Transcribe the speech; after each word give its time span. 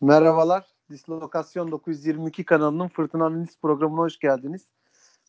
Merhabalar. 0.00 0.66
Dislokasyon 0.90 1.70
922 1.70 2.44
kanalının 2.44 2.88
Fırtına 2.88 3.26
Analiz 3.26 3.58
programına 3.62 4.00
hoş 4.00 4.18
geldiniz. 4.18 4.66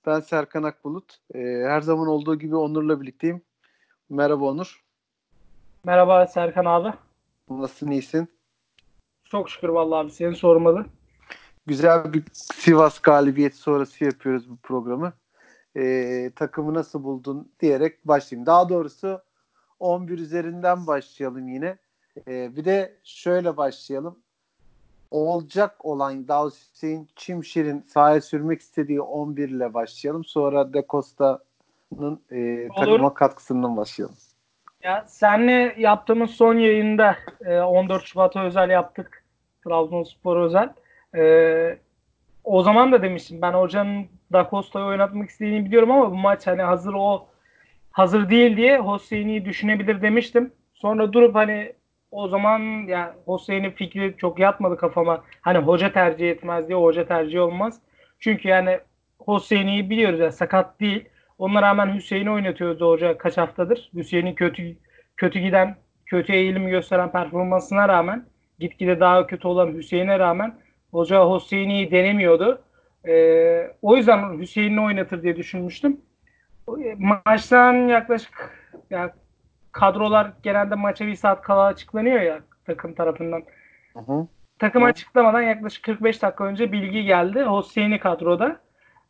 Ben 0.05 0.19
Serkan 0.19 0.63
Akbulut. 0.63 1.20
Ee, 1.36 1.39
her 1.68 1.81
zaman 1.81 2.07
olduğu 2.07 2.39
gibi 2.39 2.55
Onur'la 2.55 3.01
birlikteyim. 3.01 3.41
Merhaba 4.09 4.46
Onur. 4.46 4.83
Merhaba 5.83 6.28
Serkan 6.28 6.65
abi. 6.65 6.93
Nasılsın, 7.49 7.91
iyisin? 7.91 8.28
Çok 9.25 9.50
şükür 9.50 9.70
vallahi 9.70 10.00
abi 10.00 10.11
seni 10.11 10.36
sormalı. 10.36 10.86
Güzel 11.66 12.13
bir 12.13 12.23
Sivas 12.34 13.00
galibiyeti 13.00 13.57
sonrası 13.57 14.04
yapıyoruz 14.04 14.50
bu 14.50 14.57
programı. 14.57 15.13
Ee, 15.77 16.32
takımı 16.36 16.73
nasıl 16.73 17.04
buldun 17.04 17.52
diyerek 17.59 18.07
başlayayım. 18.07 18.45
Daha 18.45 18.70
doğrusu 18.70 19.21
11 19.79 20.20
üzerinden 20.20 20.88
başlayalım 20.88 21.47
yine. 21.47 21.77
Ee, 22.27 22.55
bir 22.55 22.66
de 22.66 22.97
şöyle 23.04 23.57
başlayalım 23.57 24.25
olacak 25.15 25.86
olan 25.86 26.28
Dal 26.28 26.50
Hüseyin 26.50 27.07
Çimşir'in 27.15 27.82
sahaya 27.82 28.21
sürmek 28.21 28.61
istediği 28.61 29.01
11 29.01 29.50
ile 29.50 29.74
başlayalım. 29.74 30.25
Sonra 30.25 30.74
De 30.74 30.86
Costa'nın 30.89 32.22
e, 32.31 32.67
takıma 32.75 33.14
katkısından 33.14 33.78
başlayalım. 33.78 34.16
Ya 34.83 35.05
senle 35.08 35.75
yaptığımız 35.78 36.30
son 36.31 36.53
yayında 36.58 37.16
e, 37.45 37.59
14 37.59 38.03
Şubat'a 38.03 38.44
özel 38.44 38.69
yaptık. 38.69 39.23
Trabzonspor 39.64 40.38
özel. 40.38 40.73
E, 41.16 41.77
o 42.44 42.63
zaman 42.63 42.91
da 42.91 43.02
demiştim 43.02 43.41
ben 43.41 43.53
hocanın 43.53 44.05
Da 44.33 44.47
Costa'yı 44.50 44.86
oynatmak 44.86 45.30
istediğini 45.30 45.66
biliyorum 45.66 45.91
ama 45.91 46.11
bu 46.11 46.16
maç 46.16 46.47
hani 46.47 46.61
hazır 46.61 46.94
o 46.94 47.25
hazır 47.91 48.30
değil 48.30 48.58
diye 48.58 48.81
Hüseyin'i 48.81 49.45
düşünebilir 49.45 50.02
demiştim. 50.02 50.52
Sonra 50.73 51.13
durup 51.13 51.36
hani 51.36 51.73
o 52.16 52.28
zaman 52.28 52.59
yani 52.88 53.11
Hüseyin'in 53.28 53.72
fikri 53.72 54.16
çok 54.17 54.39
yatmadı 54.39 54.78
kafama. 54.78 55.23
Hani 55.42 55.58
hoca 55.58 55.94
tercih 55.94 56.30
etmez 56.30 56.67
diye 56.67 56.77
hoca 56.77 57.08
tercih 57.08 57.41
olmaz. 57.41 57.80
Çünkü 58.19 58.47
yani 58.47 58.80
Hüseyin'i 59.27 59.89
biliyoruz 59.89 60.19
ya 60.19 60.25
yani 60.25 60.33
sakat 60.33 60.80
değil. 60.80 61.05
Ona 61.38 61.61
rağmen 61.61 61.95
Hüseyin'i 61.95 62.31
oynatıyordu 62.31 62.89
hoca 62.89 63.17
kaç 63.17 63.38
haftadır. 63.38 63.91
Hüseyin'in 63.93 64.33
kötü 64.33 64.75
kötü 65.17 65.39
giden, 65.39 65.75
kötü 66.05 66.33
eğilim 66.33 66.67
gösteren 66.67 67.11
performansına 67.11 67.89
rağmen 67.89 68.25
gitgide 68.59 68.99
daha 68.99 69.27
kötü 69.27 69.47
olan 69.47 69.73
Hüseyin'e 69.73 70.19
rağmen 70.19 70.55
hoca 70.91 71.36
Hüseyin'i 71.36 71.91
denemiyordu. 71.91 72.61
Ee, 73.08 73.71
o 73.81 73.97
yüzden 73.97 74.39
Hüseyin'i 74.39 74.81
oynatır 74.81 75.23
diye 75.23 75.36
düşünmüştüm. 75.36 76.02
Maçtan 76.97 77.73
yaklaşık 77.73 78.52
yani 78.89 79.11
kadrolar 79.75 80.31
genelde 80.43 80.75
maça 80.75 81.07
bir 81.07 81.15
saat 81.15 81.41
kala 81.41 81.63
açıklanıyor 81.63 82.21
ya 82.21 82.39
takım 82.65 82.93
tarafından. 82.93 83.43
Hı 83.93 83.99
hı. 83.99 84.27
Takım 84.59 84.83
hı. 84.83 84.87
açıklamadan 84.87 85.41
yaklaşık 85.41 85.83
45 85.83 86.21
dakika 86.21 86.43
önce 86.43 86.71
bilgi 86.71 87.03
geldi. 87.03 87.43
Hosseini 87.43 87.99
kadroda. 87.99 88.59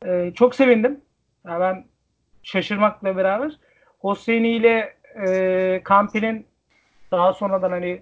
Ee, 0.05 0.31
çok 0.36 0.55
sevindim. 0.55 1.02
Yani 1.45 1.59
ben 1.59 1.86
şaşırmakla 2.43 3.17
beraber 3.17 3.52
Hosseini 3.99 4.49
ile 4.49 4.95
e, 5.27 5.81
Kampi'nin 5.83 6.47
daha 7.11 7.33
sonradan 7.33 7.71
hani 7.71 8.02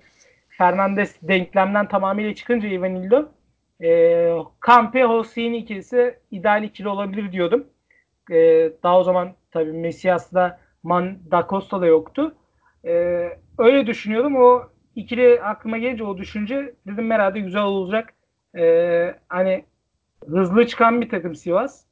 Fernandes 0.49 1.15
denklemden 1.21 1.87
tamamıyla 1.87 2.35
çıkınca 2.35 2.67
Ivanildo 2.67 3.25
e, 3.83 4.31
Kampi 4.59 5.03
Hosseini 5.03 5.57
ikilisi 5.57 6.19
ideal 6.31 6.63
ikili 6.63 6.89
olabilir 6.89 7.31
diyordum. 7.31 7.67
E, 8.31 8.35
daha 8.83 8.99
o 8.99 9.03
zaman 9.03 9.33
tabii 9.51 9.71
Messias'la 9.71 10.59
Man 10.83 11.17
Da 11.31 11.47
Costa 11.49 11.81
da 11.81 11.85
yoktu. 11.85 12.35
Ee, 12.85 13.37
öyle 13.57 13.87
düşünüyordum. 13.87 14.35
O 14.35 14.63
ikili 14.95 15.41
aklıma 15.41 15.77
gelince 15.77 16.03
o 16.03 16.17
düşünce 16.17 16.75
dedim 16.87 17.11
herhalde 17.11 17.39
güzel 17.39 17.63
olacak. 17.63 18.13
Ee, 18.57 19.15
hani 19.29 19.65
hızlı 20.27 20.67
çıkan 20.67 21.01
bir 21.01 21.09
takım 21.09 21.35
Sivas. 21.35 21.85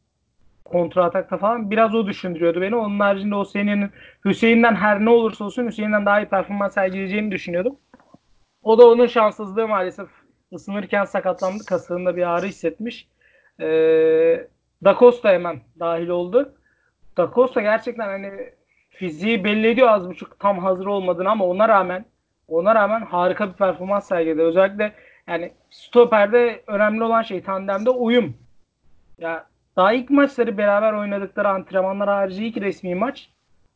Kontra 0.66 1.06
atakta 1.06 1.38
falan. 1.38 1.72
Biraz 1.72 1.96
o 1.96 2.08
düşündürüyordu 2.08 2.62
beni. 2.62 2.76
Onun 2.76 3.00
haricinde 3.00 3.36
o 3.36 3.46
senin 3.46 3.90
Hüseyin'den 4.26 4.76
her 4.76 5.06
ne 5.06 5.10
olursa 5.10 5.46
olsun 5.46 5.68
Hüseyin'den 5.68 6.06
daha 6.06 6.22
iyi 6.22 6.26
performans 6.30 6.74
sergileyeceğini 6.74 7.32
düşünüyordum. 7.32 7.76
O 8.64 8.78
da 8.78 8.88
onun 8.88 9.08
şanssızlığı 9.08 9.68
maalesef. 9.68 10.10
Isınırken 10.52 11.06
sakatlandı. 11.06 11.66
Kasığında 11.66 12.16
bir 12.16 12.30
ağrı 12.30 12.46
hissetmiş. 12.46 13.08
Ee, 13.60 14.48
da 15.24 15.30
hemen 15.30 15.62
dahil 15.80 16.08
oldu. 16.08 16.54
Da 17.18 17.30
gerçekten 17.62 18.08
hani 18.08 18.32
fiziği 18.92 19.44
belli 19.44 19.68
ediyor 19.68 19.88
az 19.88 20.10
buçuk 20.10 20.40
tam 20.40 20.60
hazır 20.60 20.86
olmadığını 20.86 21.30
ama 21.30 21.46
ona 21.46 21.70
rağmen 21.70 22.06
ona 22.48 22.76
rağmen 22.76 23.02
harika 23.02 23.48
bir 23.50 23.54
performans 23.54 24.08
sergiledi. 24.08 24.42
Özellikle 24.42 24.94
yani 25.28 25.52
stoperde 25.70 26.64
önemli 26.68 27.04
olan 27.04 27.22
şey 27.22 27.42
tandemde 27.42 27.90
uyum. 27.90 28.38
Ya 29.18 29.46
daha 29.76 29.94
ilk 29.94 30.10
maçları 30.10 30.58
beraber 30.58 30.94
oynadıkları 30.94 31.50
antrenmanlar 31.50 32.10
harici 32.10 32.48
ilk 32.48 32.58
resmi 32.58 32.96
maç. 32.96 33.30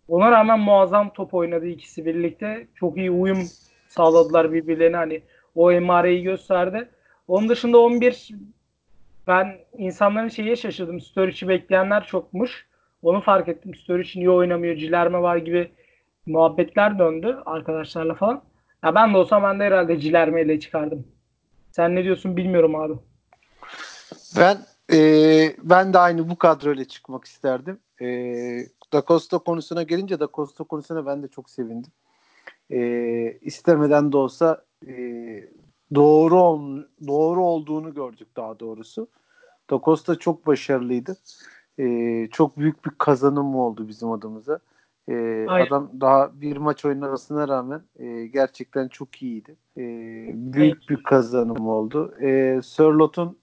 Ona 0.07 0.31
rağmen 0.31 0.59
muazzam 0.59 1.09
top 1.13 1.33
oynadı 1.33 1.67
ikisi 1.67 2.05
birlikte. 2.05 2.67
Çok 2.75 2.97
iyi 2.97 3.11
uyum 3.11 3.39
sağladılar 3.87 4.53
birbirlerine 4.53 4.97
hani 4.97 5.21
o 5.55 5.71
emareyi 5.71 6.23
gösterdi. 6.23 6.89
Onun 7.27 7.49
dışında 7.49 7.77
11 7.79 8.29
ben 9.27 9.57
insanların 9.77 10.27
şeye 10.27 10.55
şaşırdım. 10.55 11.01
Sturridge'i 11.01 11.49
bekleyenler 11.49 12.05
çokmuş. 12.05 12.67
Onu 13.05 13.21
fark 13.21 13.47
ettim. 13.47 13.75
Sturridge 13.75 14.19
niye 14.19 14.29
oynamıyor, 14.29 14.75
Cilerme 14.75 15.21
var 15.21 15.37
gibi 15.37 15.71
muhabbetler 16.25 16.99
döndü 16.99 17.37
arkadaşlarla 17.45 18.13
falan. 18.13 18.41
Ya 18.83 18.95
ben 18.95 19.13
de 19.13 19.17
olsam 19.17 19.43
ben 19.43 19.59
de 19.59 19.63
herhalde 19.63 19.99
Cilerme 19.99 20.41
ile 20.41 20.59
çıkardım. 20.59 21.07
Sen 21.71 21.95
ne 21.95 22.03
diyorsun 22.03 22.37
bilmiyorum 22.37 22.75
abi. 22.75 22.93
Ben 24.37 24.57
e, 24.93 24.99
ben 25.63 25.93
de 25.93 25.99
aynı 25.99 26.29
bu 26.29 26.37
kadroyla 26.37 26.85
çıkmak 26.85 27.25
isterdim. 27.25 27.79
E, 28.01 28.07
da 28.93 29.03
Costa 29.07 29.37
konusuna 29.37 29.83
gelince 29.83 30.19
Da 30.19 30.27
Costa 30.33 30.63
konusuna 30.63 31.05
ben 31.05 31.23
de 31.23 31.27
çok 31.27 31.49
sevindim. 31.49 31.91
E, 32.71 32.79
istemeden 33.41 34.11
de 34.11 34.17
olsa 34.17 34.65
e, 34.87 34.93
doğru 35.95 36.41
ol, 36.41 36.81
doğru 37.07 37.43
olduğunu 37.43 37.93
gördük 37.93 38.27
daha 38.35 38.59
doğrusu. 38.59 39.07
Da 39.69 39.79
Costa 39.83 40.15
çok 40.15 40.47
başarılıydı 40.47 41.17
e, 41.79 42.27
çok 42.31 42.57
büyük 42.57 42.85
bir 42.85 42.91
kazanım 42.97 43.55
oldu 43.55 43.87
bizim 43.87 44.11
adımıza. 44.11 44.59
E, 45.09 45.45
adam 45.49 45.91
daha 46.01 46.41
bir 46.41 46.57
maç 46.57 46.85
oynamasına 46.85 47.47
rağmen 47.47 47.81
e, 47.95 48.25
gerçekten 48.25 48.87
çok 48.87 49.21
iyiydi. 49.21 49.55
E, 49.77 49.81
büyük 50.33 50.77
evet. 50.77 50.89
bir 50.89 51.03
kazanım 51.03 51.67
oldu. 51.67 52.15
E, 52.21 52.59
Sörlot'un 52.63 53.37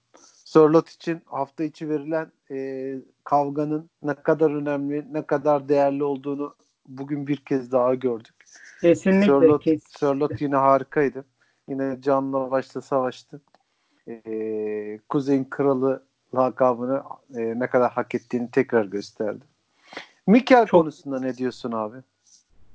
Sörlot 0.53 0.89
için 0.89 1.21
hafta 1.25 1.63
içi 1.63 1.89
verilen 1.89 2.31
e, 2.51 2.95
kavganın 3.23 3.89
ne 4.03 4.13
kadar 4.13 4.51
önemli, 4.51 5.13
ne 5.13 5.25
kadar 5.25 5.69
değerli 5.69 6.03
olduğunu 6.03 6.55
bugün 6.87 7.27
bir 7.27 7.37
kez 7.37 7.71
daha 7.71 7.95
gördük. 7.95 8.35
Kesinlikle. 8.81 9.25
Sörlot, 9.25 9.63
kesinlikle. 9.63 9.99
Sörlot 9.99 10.41
yine 10.41 10.55
harikaydı. 10.55 11.25
Yine 11.69 12.01
canla 12.01 12.51
başla 12.51 12.81
savaştı. 12.81 13.41
E, 14.07 14.99
Kuzey'in 15.09 15.43
kralı 15.43 16.03
lakabını 16.35 17.03
e, 17.35 17.59
ne 17.59 17.67
kadar 17.67 17.91
hak 17.91 18.15
ettiğini 18.15 18.51
tekrar 18.51 18.85
gösterdi. 18.85 19.45
Mikel 20.27 20.65
Çok... 20.65 20.81
konusunda 20.81 21.19
ne 21.19 21.37
diyorsun 21.37 21.71
abi? 21.71 21.97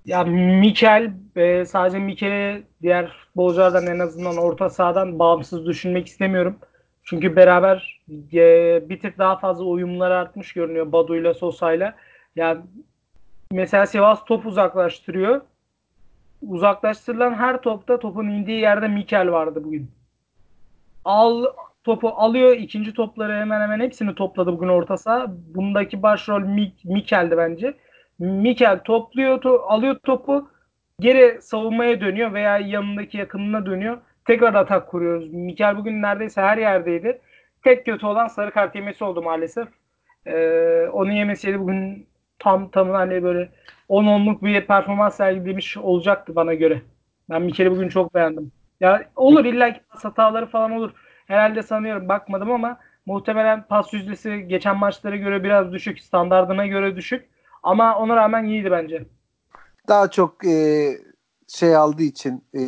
Ya 0.07 0.25
Mikel 0.25 1.13
e, 1.37 1.65
sadece 1.65 1.99
Mikel'e 1.99 2.63
diğer 2.83 3.09
futbolculardan 3.09 3.87
en 3.87 3.99
azından 3.99 4.37
orta 4.37 4.71
sahadan 4.71 5.19
bağımsız 5.19 5.67
düşünmek 5.67 6.07
istemiyorum. 6.07 6.57
Çünkü 7.03 7.37
beraber 7.37 8.01
e, 8.33 8.89
bir 8.89 9.01
tık 9.01 9.19
daha 9.19 9.39
fazla 9.39 9.65
uyumlar 9.65 10.11
artmış 10.11 10.53
görünüyor 10.53 10.93
Badu 10.93 11.17
ile 11.17 11.35
Sosa'yla. 11.35 11.95
Yani 12.37 12.61
mesela 13.53 13.87
Sivas 13.87 14.25
top 14.25 14.47
uzaklaştırıyor. 14.47 15.41
Uzaklaştırılan 16.43 17.35
her 17.35 17.63
topta 17.63 17.99
topun 17.99 18.29
indiği 18.29 18.61
yerde 18.61 18.89
Mikel 18.89 19.33
vardı 19.33 19.65
bugün. 19.65 19.91
Al 21.05 21.45
topu 21.85 22.09
alıyor. 22.09 22.57
ikinci 22.57 22.93
topları 22.95 23.33
hemen 23.33 23.61
hemen 23.61 23.81
hepsini 23.81 24.15
topladı 24.15 24.53
bugün 24.53 24.69
orta 24.69 24.97
saha. 24.97 25.27
Bundaki 25.29 26.03
başrol 26.03 26.41
Mik 26.41 26.85
Mikel'di 26.85 27.37
bence. 27.37 27.75
Mikel 28.19 28.81
topluyor, 28.85 29.41
to 29.41 29.63
alıyor 29.69 29.99
topu 30.05 30.51
geri 31.01 31.43
savunmaya 31.43 32.01
dönüyor 32.01 32.33
veya 32.33 32.59
yanındaki 32.59 33.19
yakınına 33.19 33.67
dönüyor. 33.67 33.99
Tekrar 34.27 34.55
atak 34.55 34.89
kuruyoruz. 34.89 35.33
Mikel 35.33 35.77
bugün 35.77 36.03
neredeyse 36.03 36.41
her 36.41 36.59
yerdeydi. 36.59 37.21
Tek 37.65 37.87
kötü 37.87 38.07
olan 38.07 38.29
sarı 38.29 38.51
kart 38.51 38.75
yemesi 38.75 39.05
oldu 39.05 39.23
maalesef. 39.23 39.69
Ee, 40.27 40.89
onu 40.93 41.13
yemeseydi 41.13 41.61
bugün 41.61 42.07
tam 42.39 42.71
tam 42.71 42.91
hani 42.91 43.23
böyle 43.23 43.49
10-10'luk 43.89 44.43
bir 44.43 44.67
performans 44.67 45.17
sergilemiş 45.17 45.77
olacaktı 45.77 46.35
bana 46.37 46.55
göre. 46.55 46.83
Ben 47.31 47.43
Mikel'i 47.43 47.71
bugün 47.71 47.89
çok 47.89 48.15
beğendim. 48.15 48.53
Ya 48.81 49.05
olur 49.17 49.45
illa 49.45 49.73
ki 49.73 49.81
hataları 49.89 50.47
falan 50.47 50.73
olur 50.73 50.93
herhalde 51.29 51.63
sanıyorum 51.63 52.09
bakmadım 52.09 52.51
ama 52.51 52.79
muhtemelen 53.07 53.63
pas 53.63 53.93
yüzdesi 53.93 54.49
geçen 54.49 54.77
maçlara 54.77 55.17
göre 55.17 55.45
biraz 55.45 55.73
düşük. 55.73 56.01
Standardına 56.01 56.67
göre 56.67 56.97
düşük. 56.97 57.29
Ama 57.63 57.99
ona 57.99 58.17
rağmen 58.17 58.45
iyiydi 58.45 58.71
bence. 58.71 59.07
Daha 59.89 60.11
çok 60.11 60.47
e, 60.47 60.89
şey 61.49 61.77
aldığı 61.77 62.03
için 62.03 62.45
e, 62.55 62.63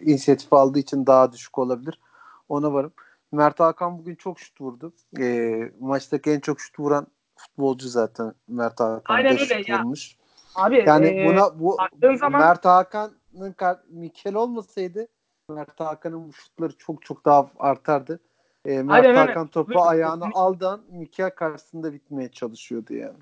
inisiyatif 0.00 0.52
aldığı 0.52 0.78
için 0.78 1.06
daha 1.06 1.32
düşük 1.32 1.58
olabilir. 1.58 2.00
Ona 2.48 2.72
varım. 2.72 2.92
Mert 3.32 3.60
Hakan 3.60 3.98
bugün 3.98 4.14
çok 4.14 4.40
şut 4.40 4.60
vurdu. 4.60 4.92
E, 5.20 5.58
maçtaki 5.80 6.30
en 6.30 6.40
çok 6.40 6.60
şut 6.60 6.78
vuran 6.78 7.06
futbolcu 7.36 7.88
zaten 7.88 8.34
Mert 8.48 8.80
Hakan. 8.80 9.14
Aynen 9.14 9.38
öyle 9.38 9.62
ya. 9.66 9.78
Vurmuş. 9.78 10.16
Abi 10.54 10.84
Yani 10.86 11.06
e, 11.06 11.26
buna 11.28 11.60
bu 11.60 11.76
zaman... 12.16 12.40
Mert 12.40 12.64
Hakan'ın 12.64 13.54
Mikel 13.90 14.34
olmasaydı 14.34 15.08
Mert 15.48 15.80
Hakan'ın 15.80 16.30
şutları 16.30 16.72
çok 16.78 17.02
çok 17.02 17.24
daha 17.24 17.50
artardı. 17.58 18.20
E, 18.64 18.82
Mert 18.82 19.06
Aynen, 19.06 19.16
Hakan 19.16 19.36
aynen. 19.36 19.46
topu 19.46 19.82
ayağına 19.82 20.26
aldan 20.34 20.80
Mikel 20.90 21.30
karşısında 21.30 21.92
bitmeye 21.92 22.28
çalışıyordu 22.28 22.94
yani. 22.94 23.18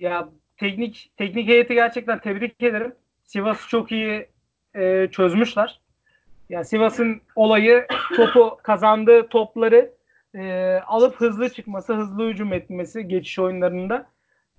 Ya 0.00 0.28
teknik 0.56 1.12
teknik 1.16 1.48
heyeti 1.48 1.74
gerçekten 1.74 2.18
tebrik 2.18 2.62
ederim. 2.62 2.94
Sivas'ı 3.24 3.68
çok 3.68 3.92
iyi 3.92 4.28
e, 4.74 5.08
çözmüşler. 5.12 5.80
Ya 6.48 6.64
Sivas'ın 6.64 7.20
olayı 7.36 7.86
topu 8.16 8.58
kazandığı 8.62 9.28
topları 9.28 9.92
e, 10.34 10.74
alıp 10.86 11.20
hızlı 11.20 11.48
çıkması, 11.48 11.94
hızlı 11.94 12.28
hücum 12.28 12.52
etmesi 12.52 13.08
geçiş 13.08 13.38
oyunlarında. 13.38 14.06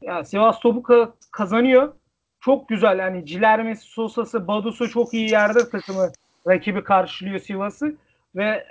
Ya 0.02 0.24
Sivas 0.24 0.60
topu 0.60 0.80
ka- 0.80 1.12
kazanıyor. 1.32 1.94
Çok 2.40 2.70
güzel 2.70 3.00
yani 3.00 3.26
Cilermesi, 3.26 3.82
Sosa'sı, 3.82 4.48
Badu'su 4.48 4.90
çok 4.90 5.14
iyi 5.14 5.32
yerde 5.32 5.70
takımı 5.70 6.12
rakibi 6.48 6.84
karşılıyor 6.84 7.40
Sivas'ı 7.40 7.96
ve 8.36 8.64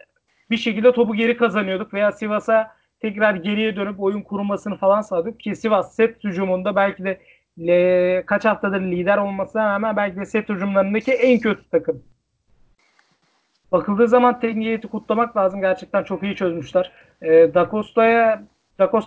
bir 0.51 0.57
şekilde 0.57 0.93
topu 0.93 1.15
geri 1.15 1.37
kazanıyorduk 1.37 1.95
veya 1.95 2.13
Sivas'a 2.13 2.77
tekrar 3.01 3.35
geriye 3.35 3.77
dönüp 3.77 4.01
oyun 4.01 4.23
kurmasını 4.23 4.77
falan 4.77 5.03
sağladık 5.03 5.41
ki 5.41 5.57
Sivas 5.57 5.95
set 5.95 6.25
hücumunda 6.25 6.77
belki 6.77 7.05
de 7.05 7.21
le, 7.59 8.23
kaç 8.27 8.45
haftadır 8.45 8.81
lider 8.81 9.19
olmasına 9.19 9.67
rağmen 9.67 9.97
belki 9.97 10.17
de 10.17 10.27
set 10.27 10.49
hücumlarındaki 10.49 11.13
en 11.13 11.39
kötü 11.39 11.69
takım. 11.71 12.03
Bakıldığı 13.73 14.09
zaman 14.09 14.41
teknik 14.41 14.67
heyeti 14.67 14.89
kutlamak 14.89 15.37
lazım. 15.37 15.61
Gerçekten 15.61 16.05
çok 16.05 16.23
iyi 16.23 16.37
çözmüşler. 16.37 16.93
E, 17.23 17.55
Da 17.55 17.69
Costa'ya 17.71 18.43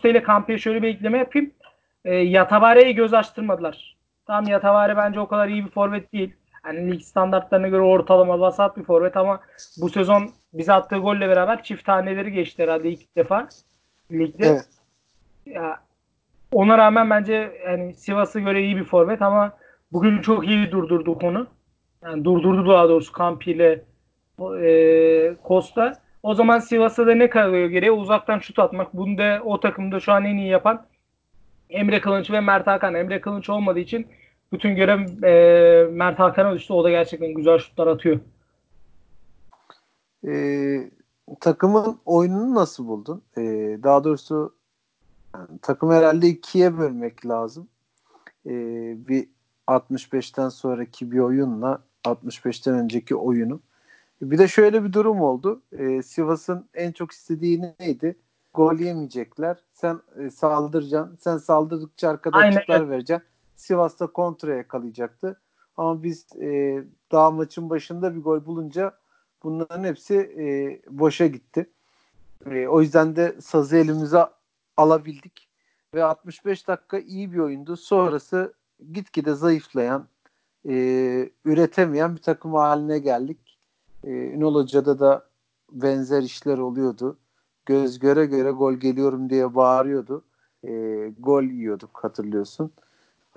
ile 0.03 0.23
Campi'ye 0.27 0.57
şöyle 0.57 0.81
bir 0.81 0.87
ekleme 0.87 1.17
yapayım. 1.17 1.51
E, 2.05 2.15
Yatabare'yi 2.15 2.95
göz 2.95 3.13
açtırmadılar. 3.13 3.97
Tamam 4.27 4.47
Yatabare 4.47 4.97
bence 4.97 5.19
o 5.19 5.27
kadar 5.27 5.47
iyi 5.47 5.65
bir 5.65 5.71
forvet 5.71 6.13
değil. 6.13 6.33
Yani 6.65 6.91
lig 6.91 7.01
standartlarına 7.01 7.67
göre 7.67 7.81
ortalama 7.81 8.39
vasat 8.39 8.77
bir 8.77 8.83
forvet 8.83 9.17
ama 9.17 9.39
bu 9.77 9.89
sezon 9.89 10.29
bize 10.53 10.73
attığı 10.73 10.97
golle 10.97 11.29
beraber 11.29 11.63
çift 11.63 11.85
taneleri 11.85 12.31
geçti 12.31 12.63
herhalde 12.63 12.89
ilk 12.89 13.15
defa 13.15 13.49
ligde. 14.11 14.47
Evet. 14.47 14.67
Ya, 15.45 15.79
ona 16.51 16.77
rağmen 16.77 17.09
bence 17.09 17.61
yani 17.65 17.93
Sivas'a 17.93 18.39
göre 18.39 18.63
iyi 18.63 18.77
bir 18.77 18.83
forvet 18.83 19.21
ama 19.21 19.51
bugün 19.91 20.21
çok 20.21 20.47
iyi 20.47 20.71
durdurdu 20.71 21.19
konu. 21.19 21.47
Yani 22.03 22.25
durdurdu 22.25 22.69
daha 22.69 22.89
doğrusu 22.89 23.11
Kampi 23.11 23.51
ile 23.51 23.81
e, 24.61 25.35
Costa. 25.47 25.93
O 26.23 26.33
zaman 26.33 26.59
Sivas'a 26.59 27.07
da 27.07 27.15
ne 27.15 27.29
kalıyor 27.29 27.69
geriye? 27.69 27.91
Uzaktan 27.91 28.39
şut 28.39 28.59
atmak. 28.59 28.93
Bunu 28.93 29.17
da 29.17 29.41
o 29.45 29.59
takımda 29.59 29.99
şu 29.99 30.11
an 30.11 30.25
en 30.25 30.37
iyi 30.37 30.47
yapan 30.47 30.85
Emre 31.69 32.01
Kılınç 32.01 32.31
ve 32.31 32.39
Mert 32.39 32.67
Hakan. 32.67 32.95
Emre 32.95 33.21
Kılınç 33.21 33.49
olmadığı 33.49 33.79
için 33.79 34.07
bütün 34.53 34.75
görev 34.75 35.23
e, 35.23 35.91
Mert 35.91 36.19
Hakan'a 36.19 36.53
düştü. 36.53 36.73
O 36.73 36.83
da 36.83 36.89
gerçekten 36.89 37.33
güzel 37.33 37.59
şutlar 37.59 37.87
atıyor. 37.87 38.19
Ee, 40.27 40.91
takımın 41.39 41.99
oyununu 42.05 42.55
nasıl 42.55 42.87
buldun? 42.87 43.21
Ee, 43.37 43.41
daha 43.83 44.03
doğrusu 44.03 44.55
yani, 45.35 45.47
takım 45.61 45.91
herhalde 45.91 46.27
ikiye 46.27 46.77
bölmek 46.77 47.25
lazım. 47.25 47.67
Ee, 48.45 48.95
bir 49.07 49.27
65'ten 49.67 50.49
sonraki 50.49 51.11
bir 51.11 51.19
oyunla 51.19 51.83
65'ten 52.05 52.73
önceki 52.73 53.15
oyunu. 53.15 53.61
Bir 54.21 54.37
de 54.37 54.47
şöyle 54.47 54.83
bir 54.83 54.93
durum 54.93 55.21
oldu. 55.21 55.61
Ee, 55.71 56.01
Sivas'ın 56.03 56.69
en 56.73 56.91
çok 56.91 57.11
istediği 57.11 57.61
neydi? 57.79 58.15
Gol 58.53 58.79
yemeyecekler. 58.79 59.57
Sen 59.73 59.99
e, 60.19 60.29
saldıracaksın. 60.29 61.17
Sen 61.21 61.37
saldırdıkça 61.37 62.09
arkada 62.09 62.37
Aynen. 62.37 62.89
vereceksin. 62.89 63.27
Sivas'ta 63.59 64.07
kontra 64.07 64.55
yakalayacaktı. 64.55 65.41
Ama 65.77 66.03
biz 66.03 66.25
e, 66.41 66.83
daha 67.11 67.31
maçın 67.31 67.69
başında 67.69 68.15
bir 68.15 68.21
gol 68.21 68.45
bulunca 68.45 68.97
bunların 69.43 69.83
hepsi 69.83 70.15
e, 70.15 70.45
boşa 70.89 71.27
gitti. 71.27 71.69
E, 72.45 72.67
o 72.67 72.81
yüzden 72.81 73.15
de 73.15 73.35
sazı 73.41 73.77
elimize 73.77 74.25
alabildik. 74.77 75.49
Ve 75.93 76.03
65 76.03 76.67
dakika 76.67 76.99
iyi 76.99 77.33
bir 77.33 77.37
oyundu. 77.37 77.77
Sonrası 77.77 78.53
gitgide 78.93 79.33
zayıflayan, 79.33 80.07
e, 80.69 80.73
üretemeyen 81.45 82.15
bir 82.15 82.21
takım 82.21 82.53
haline 82.53 82.99
geldik. 82.99 83.57
E, 84.03 84.09
Ünal 84.09 84.55
Hoca'da 84.55 84.99
da 84.99 85.25
benzer 85.71 86.21
işler 86.21 86.57
oluyordu. 86.57 87.17
Göz 87.65 87.99
göre 87.99 88.25
göre 88.25 88.51
gol 88.51 88.73
geliyorum 88.73 89.29
diye 89.29 89.55
bağırıyordu. 89.55 90.23
E, 90.63 90.71
gol 91.19 91.43
yiyorduk 91.43 91.99
hatırlıyorsun. 92.03 92.71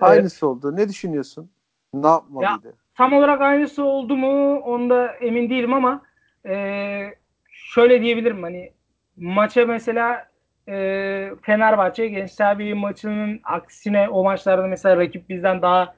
Evet. 0.03 0.17
Aynısı 0.17 0.47
oldu. 0.47 0.75
Ne 0.75 0.89
düşünüyorsun? 0.89 1.51
Ne 1.93 2.07
yapmalıydı? 2.07 2.73
Tam 2.95 3.13
olarak 3.13 3.41
aynısı 3.41 3.83
oldu 3.83 4.17
mu 4.17 4.55
onda 4.59 5.07
emin 5.07 5.49
değilim 5.49 5.73
ama 5.73 6.01
e, 6.45 6.55
şöyle 7.51 8.01
diyebilirim 8.01 8.43
hani 8.43 8.71
maça 9.17 9.65
mesela 9.65 10.27
e, 10.67 10.73
Fenerbahçe 11.41 12.07
Gençler 12.07 12.59
Birliği 12.59 12.73
maçının 12.73 13.39
aksine 13.43 14.09
o 14.09 14.23
maçlarda 14.23 14.67
mesela 14.67 14.97
rakip 14.97 15.29
bizden 15.29 15.61
daha 15.61 15.95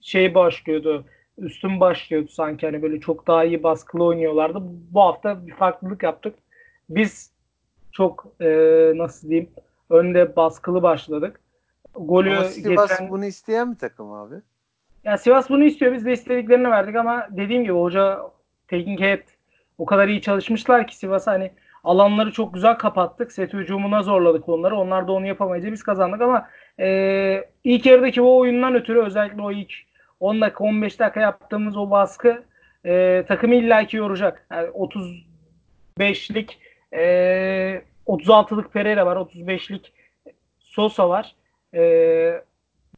şey 0.00 0.34
başlıyordu. 0.34 1.04
Üstün 1.38 1.80
başlıyordu 1.80 2.28
sanki 2.28 2.66
hani 2.66 2.82
böyle 2.82 3.00
çok 3.00 3.26
daha 3.26 3.44
iyi 3.44 3.62
baskılı 3.62 4.04
oynuyorlardı. 4.04 4.58
Bu 4.90 5.00
hafta 5.00 5.46
bir 5.46 5.52
farklılık 5.54 6.02
yaptık. 6.02 6.34
Biz 6.88 7.32
çok 7.92 8.26
e, 8.40 8.46
nasıl 8.96 9.28
diyeyim 9.28 9.50
önde 9.90 10.36
baskılı 10.36 10.82
başladık. 10.82 11.40
Golü 11.98 12.30
Ama 12.36 12.44
Sivas 12.44 12.90
getiren- 12.90 13.10
bunu 13.10 13.24
isteyen 13.24 13.72
bir 13.72 13.78
takım 13.78 14.12
abi. 14.12 14.34
ya 15.04 15.18
Sivas 15.18 15.50
bunu 15.50 15.64
istiyor. 15.64 15.92
Biz 15.92 16.04
de 16.06 16.12
istediklerini 16.12 16.70
verdik 16.70 16.96
ama 16.96 17.26
dediğim 17.30 17.62
gibi 17.62 17.72
hoca 17.72 18.20
teknik 18.68 19.00
heyet 19.00 19.24
o 19.78 19.84
kadar 19.86 20.08
iyi 20.08 20.20
çalışmışlar 20.22 20.86
ki 20.86 20.96
Sivas 20.96 21.26
hani 21.26 21.50
alanları 21.84 22.32
çok 22.32 22.54
güzel 22.54 22.74
kapattık. 22.78 23.32
Set 23.32 23.52
hücumuna 23.52 24.02
zorladık 24.02 24.48
onları. 24.48 24.76
Onlar 24.76 25.08
da 25.08 25.12
onu 25.12 25.26
yapamayınca 25.26 25.72
biz 25.72 25.82
kazandık 25.82 26.20
ama 26.20 26.48
e, 26.80 27.44
ilk 27.64 27.86
yarıdaki 27.86 28.22
o 28.22 28.36
oyundan 28.36 28.74
ötürü 28.74 29.02
özellikle 29.02 29.42
o 29.42 29.52
ilk 29.52 29.72
10 30.20 30.40
dakika 30.40 30.64
15 30.64 30.98
dakika 31.00 31.20
yaptığımız 31.20 31.76
o 31.76 31.90
baskı 31.90 32.42
e, 32.84 33.24
takımı 33.28 33.54
illaki 33.54 33.96
yoracak. 33.96 34.46
Yani 34.52 34.68
35'lik 34.68 36.58
e, 36.92 37.02
36'lık 38.06 38.72
Pereira 38.72 39.06
var. 39.06 39.16
35'lik 39.16 39.92
Sosa 40.60 41.08
var. 41.08 41.34
E, 41.76 42.44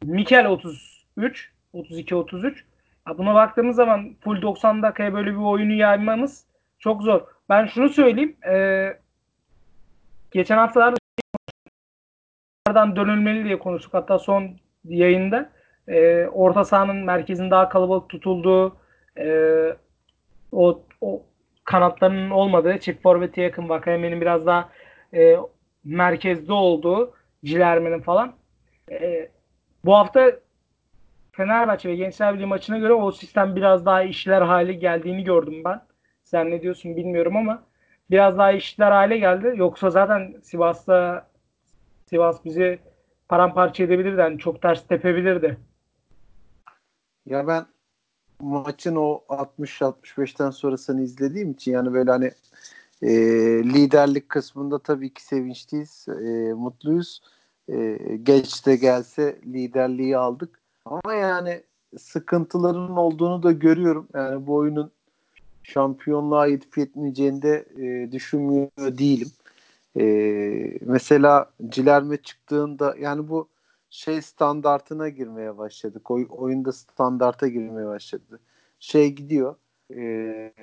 Mikel 0.03 0.45
33 0.45 1.51
32-33. 1.73 2.63
Ya 3.07 3.17
buna 3.17 3.33
baktığımız 3.33 3.75
zaman 3.75 4.15
full 4.23 4.41
90 4.41 4.83
dakikaya 4.83 5.13
böyle 5.13 5.31
bir 5.31 5.37
oyunu 5.37 5.73
yaymamız 5.73 6.45
çok 6.79 7.01
zor. 7.03 7.21
Ben 7.49 7.65
şunu 7.65 7.89
söyleyeyim. 7.89 8.35
E, 8.49 8.87
geçen 10.31 10.57
haftalarda 10.57 10.97
dönülmeli 12.75 13.43
diye 13.43 13.59
konuştuk. 13.59 13.93
Hatta 13.93 14.19
son 14.19 14.49
yayında 14.83 15.49
e, 15.87 16.27
orta 16.27 16.65
sahanın 16.65 16.97
merkezin 16.97 17.51
daha 17.51 17.69
kalabalık 17.69 18.09
tutulduğu 18.09 18.77
e, 19.17 19.29
o, 20.51 20.81
o 21.01 21.23
kanatlarının 21.63 22.29
olmadığı 22.29 22.79
çift 22.79 23.03
forvete 23.03 23.41
yakın 23.41 23.69
Vakayeme'nin 23.69 24.21
biraz 24.21 24.45
daha 24.45 24.69
e, 25.13 25.37
merkezde 25.83 26.53
olduğu 26.53 27.13
Cilerme'nin 27.45 28.01
falan 28.01 28.38
bu 29.85 29.95
hafta 29.95 30.31
Fenerbahçe 31.31 31.89
ve 31.89 31.95
Gençler 31.95 32.33
Birliği 32.33 32.45
maçına 32.45 32.77
göre 32.77 32.93
o 32.93 33.11
sistem 33.11 33.55
biraz 33.55 33.85
daha 33.85 34.03
işler 34.03 34.41
hale 34.41 34.73
geldiğini 34.73 35.23
gördüm 35.23 35.61
ben. 35.65 35.81
Sen 36.23 36.51
ne 36.51 36.61
diyorsun 36.61 36.95
bilmiyorum 36.95 37.37
ama 37.37 37.63
biraz 38.11 38.37
daha 38.37 38.51
işler 38.51 38.91
hale 38.91 39.17
geldi. 39.17 39.53
Yoksa 39.55 39.89
zaten 39.89 40.35
Sivas'ta 40.43 41.27
Sivas 42.05 42.45
bizi 42.45 42.79
paramparça 43.27 43.83
edebilirdi. 43.83 44.19
Yani 44.19 44.39
çok 44.39 44.61
ters 44.61 44.87
tepebilirdi. 44.87 45.57
Ya 47.25 47.47
ben 47.47 47.65
maçın 48.39 48.95
o 48.95 49.23
60-65'ten 49.29 50.49
sonrasını 50.49 51.01
izlediğim 51.01 51.51
için 51.51 51.71
yani 51.71 51.93
böyle 51.93 52.11
hani 52.11 52.31
e, 53.01 53.09
liderlik 53.63 54.29
kısmında 54.29 54.79
tabii 54.79 55.13
ki 55.13 55.23
sevinçliyiz, 55.23 56.07
e, 56.09 56.53
mutluyuz. 56.53 57.21
E, 57.71 57.97
geç 58.23 58.65
de 58.65 58.75
gelse 58.75 59.39
liderliği 59.45 60.17
aldık. 60.17 60.59
Ama 60.85 61.13
yani 61.13 61.63
sıkıntıların 61.97 62.97
olduğunu 62.97 63.43
da 63.43 63.51
görüyorum. 63.51 64.07
Yani 64.13 64.47
bu 64.47 64.55
oyunun 64.55 64.91
şampiyonluğa 65.63 66.47
yetip 66.47 66.77
yetmeyeceğini 66.77 67.41
de 67.41 67.65
e, 67.77 68.11
düşünmüyor 68.11 68.69
değilim. 68.77 69.31
E, 69.99 70.03
mesela 70.81 71.51
Cilerme 71.69 72.17
çıktığında 72.17 72.95
yani 72.99 73.29
bu 73.29 73.47
şey 73.89 74.21
standartına 74.21 75.09
girmeye 75.09 75.57
başladık. 75.57 76.11
Oy, 76.11 76.27
oyunda 76.29 76.71
standarta 76.71 77.47
girmeye 77.47 77.87
başladı. 77.87 78.39
şey 78.79 79.13
gidiyor. 79.13 79.55
E, 79.95 80.53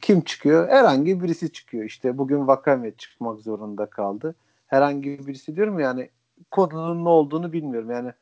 kim 0.00 0.20
çıkıyor? 0.20 0.68
Herhangi 0.68 1.22
birisi 1.22 1.52
çıkıyor. 1.52 1.84
İşte 1.84 2.18
bugün 2.18 2.46
Vakame 2.46 2.90
çıkmak 2.90 3.40
zorunda 3.40 3.86
kaldı. 3.86 4.34
Herhangi 4.70 5.26
birisi 5.26 5.56
diyorum 5.56 5.78
yani 5.78 6.10
konunun 6.50 7.04
ne 7.04 7.08
olduğunu 7.08 7.52
bilmiyorum. 7.52 7.90
Yani 7.90 8.12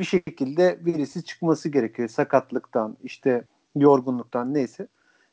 bir 0.00 0.04
şekilde 0.04 0.86
birisi 0.86 1.24
çıkması 1.24 1.68
gerekiyor. 1.68 2.08
Sakatlıktan, 2.08 2.96
işte 3.02 3.44
yorgunluktan 3.76 4.54
neyse. 4.54 4.88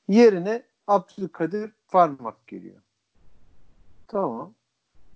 Yerine 0.08 0.64
Abdülkadir 0.88 1.72
Parmak 1.88 2.48
geliyor. 2.48 2.82
Tamam. 4.08 4.54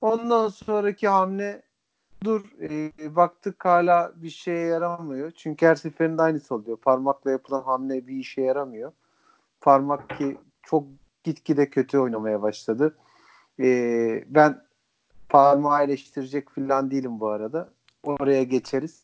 Ondan 0.01 0.48
sonraki 0.48 1.07
hamle 1.07 1.62
dur 2.24 2.45
e, 2.62 2.91
baktık 3.15 3.65
hala 3.65 4.12
bir 4.15 4.29
şeye 4.29 4.67
yaramıyor. 4.67 5.31
Çünkü 5.31 5.65
her 5.65 5.75
seferinde 5.75 6.21
aynısı 6.21 6.55
oluyor. 6.55 6.77
Parmakla 6.77 7.31
yapılan 7.31 7.62
hamle 7.63 8.07
bir 8.07 8.15
işe 8.15 8.41
yaramıyor. 8.41 8.91
Parmak 9.62 10.09
ki 10.09 10.38
çok 10.63 10.88
gitgide 11.24 11.69
kötü 11.69 12.00
oynamaya 12.00 12.41
başladı. 12.41 12.98
E, 13.59 13.65
ben 14.27 14.68
parmağı 15.29 15.83
eleştirecek 15.83 16.50
falan 16.50 16.91
değilim 16.91 17.19
bu 17.19 17.27
arada. 17.27 17.69
Oraya 18.03 18.43
geçeriz. 18.43 19.03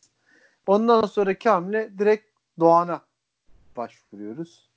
Ondan 0.66 1.06
sonraki 1.06 1.48
hamle 1.48 1.98
direkt 1.98 2.26
Doğan'a 2.60 3.00
başvuruyoruz. 3.76 4.70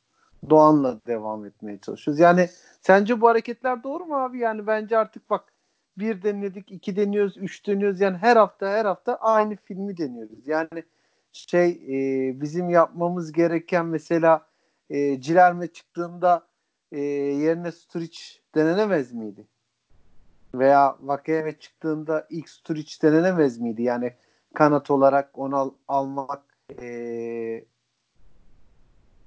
Doğan'la 0.50 1.00
devam 1.08 1.46
etmeye 1.46 1.80
çalışıyoruz. 1.80 2.20
Yani 2.20 2.50
sence 2.82 3.22
bu 3.22 3.28
hareketler 3.28 3.84
doğru 3.84 4.06
mu 4.06 4.16
abi? 4.16 4.40
Yani 4.40 4.68
bence 4.68 4.98
artık 4.98 5.30
bak 5.30 5.54
bir 5.98 6.24
denedik, 6.24 6.72
iki 6.72 6.96
deniyoruz, 6.96 7.38
üç 7.38 7.68
deniyoruz. 7.68 8.02
Yani 8.02 8.18
her 8.18 8.38
hafta 8.38 8.70
her 8.70 8.86
hafta 8.86 9.16
aynı 9.16 9.56
filmi 9.56 9.98
deniyoruz. 9.98 10.48
Yani 10.48 10.84
şey 11.32 11.70
e, 11.70 12.42
bizim 12.42 12.70
yapmamız 12.70 13.32
gereken 13.32 13.86
mesela 13.86 14.48
e, 14.90 15.22
Cilerme 15.22 15.68
çıktığında 15.68 16.48
e, 16.92 17.00
yerine 17.02 17.72
Sturridge 17.72 18.20
denenemez 18.56 19.12
miydi? 19.14 19.48
Veya 20.54 20.96
Vakayeme 21.02 21.60
çıktığında 21.60 22.28
ilk 22.30 22.50
Sturridge 22.50 22.92
denenemez 23.02 23.58
miydi? 23.58 23.84
Yani 23.84 24.14
kanat 24.54 24.92
olarak 24.92 25.30
onu 25.40 25.56
al, 25.58 25.72
almak 25.88 26.42
e, 26.82 26.86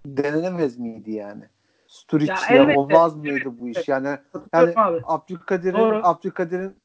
denenemez 0.07 0.79
miydi 0.79 1.13
yani? 1.13 1.45
Sturridge 1.87 2.33
ya, 2.51 2.57
ya 2.57 2.79
olmaz 2.79 3.17
mıydı 3.17 3.35
evet, 3.35 3.61
bu 3.61 3.69
iş? 3.69 3.77
Evet. 3.77 3.89
Yani 3.89 4.19
yani 4.53 4.75
Abdülkadir'in 5.05 6.01
Abdülkadir'in 6.03 6.77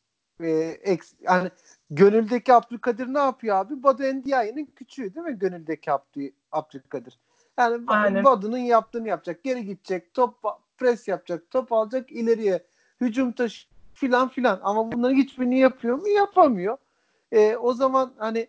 e, 0.43 0.97
yani 1.21 1.51
gönüldeki 1.89 2.53
Abdülkadir 2.53 3.13
ne 3.13 3.19
yapıyor 3.19 3.55
abi? 3.55 3.83
Badu 3.83 4.03
Endiaye'nin 4.03 4.65
küçüğü 4.65 5.15
değil 5.15 5.25
mi? 5.25 5.39
Gönüldeki 5.39 5.91
Abdü, 5.91 6.31
Abdülkadir. 6.51 7.19
Yani 7.57 7.83
Aynen. 7.87 8.23
Badu'nun 8.23 8.57
yaptığını 8.57 9.07
yapacak. 9.07 9.43
Geri 9.43 9.65
gidecek. 9.65 10.13
Top 10.13 10.35
pres 10.77 11.07
yapacak. 11.07 11.51
Top 11.51 11.71
alacak 11.71 12.11
ileriye. 12.11 12.63
Hücum 13.01 13.31
taşı 13.31 13.67
filan 13.97 14.29
filan. 14.29 14.59
Ama 14.63 14.91
bunların 14.91 15.15
hiçbirini 15.15 15.59
yapıyor 15.59 15.97
mu? 15.97 16.07
Yapamıyor. 16.07 16.77
E, 17.31 17.55
o 17.55 17.73
zaman 17.73 18.13
hani 18.17 18.47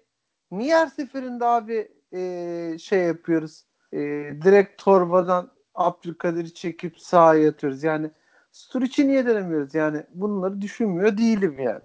niye 0.51 0.77
her 0.77 0.87
seferinde 0.87 1.45
abi 1.45 1.89
e, 2.13 2.79
şey 2.79 3.01
yapıyoruz? 3.01 3.65
E, 3.93 3.99
direkt 4.45 4.83
torbadan 4.83 5.51
Abdülkadir'i 5.75 6.55
çekip 6.55 7.01
sahaya 7.01 7.51
atıyoruz. 7.51 7.83
Yani 7.83 8.11
Sturic'i 8.53 9.09
niye 9.09 9.27
denemiyoruz? 9.27 9.75
Yani 9.75 10.03
bunları 10.15 10.61
düşünmüyor 10.61 11.19
değilim 11.19 11.57
yani. 11.59 11.81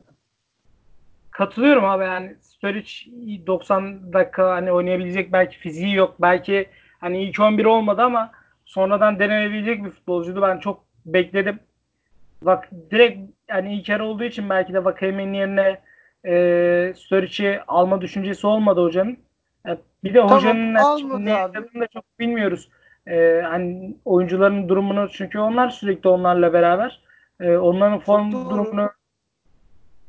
Katılıyorum 1.31 1.85
abi 1.85 2.03
yani 2.03 2.35
Sturridge 2.41 3.47
90 3.47 4.13
dakika 4.13 4.51
hani 4.51 4.71
oynayabilecek 4.71 5.33
belki 5.33 5.57
fiziği 5.57 5.95
yok. 5.95 6.15
Belki 6.21 6.69
hani 6.99 7.23
ilk 7.23 7.39
11 7.39 7.65
olmadı 7.65 8.01
ama 8.01 8.31
sonradan 8.65 9.19
denenebilecek 9.19 9.85
bir 9.85 9.89
futbolcuydu. 9.89 10.41
Ben 10.41 10.59
çok 10.59 10.83
bekledim. 11.05 11.59
Bak 12.45 12.69
direkt 12.91 13.19
yani 13.49 13.75
ilk 13.75 13.89
yarı 13.89 14.05
olduğu 14.05 14.23
için 14.23 14.49
belki 14.49 14.73
de 14.73 14.85
Vakayeme'nin 14.85 15.33
yerine 15.33 15.81
e, 16.25 16.93
Sturridge'i 16.97 17.61
alma 17.67 18.01
düşüncesi 18.01 18.47
olmadı 18.47 18.81
hocanın. 18.81 19.17
E, 19.67 19.77
bir 20.03 20.13
de 20.13 20.19
tamam, 20.19 20.37
hocanın 20.37 21.25
ne 21.25 21.31
yaptığını 21.31 21.81
da 21.81 21.87
çok 21.87 22.19
bilmiyoruz. 22.19 22.69
E, 23.07 23.41
hani 23.45 23.97
oyuncuların 24.05 24.69
durumunu 24.69 25.09
çünkü 25.09 25.39
onlar 25.39 25.69
sürekli 25.69 26.09
onlarla 26.09 26.53
beraber. 26.53 27.01
E, 27.39 27.57
onların 27.57 27.99
form 27.99 28.31
çok 28.31 28.49
durumunu 28.49 28.89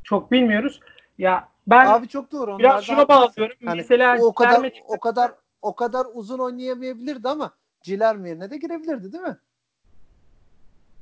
çok 0.04 0.32
bilmiyoruz. 0.32 0.80
Ya 1.18 1.48
ben 1.66 1.86
Abi 1.86 2.08
çok 2.08 2.32
doğru. 2.32 2.58
Biraz 2.58 2.84
şuna 2.84 3.08
bağlıyorum. 3.08 3.56
Hani 3.64 3.76
Mesela 3.76 4.18
o 4.22 4.34
kadar 4.34 4.72
o 4.88 5.00
kadar 5.00 5.32
o 5.62 5.74
kadar 5.74 6.06
uzun 6.14 6.38
oynayamayabilirdi 6.38 7.28
ama 7.28 7.50
Ciler 7.82 8.14
yerine 8.14 8.50
de 8.50 8.56
girebilirdi 8.56 9.12
değil 9.12 9.24
mi? 9.24 9.36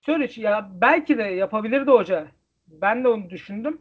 Şöyle 0.06 0.28
ya 0.36 0.68
belki 0.80 1.18
de 1.18 1.22
yapabilirdi 1.22 1.90
hoca. 1.90 2.26
Ben 2.66 3.04
de 3.04 3.08
onu 3.08 3.30
düşündüm. 3.30 3.80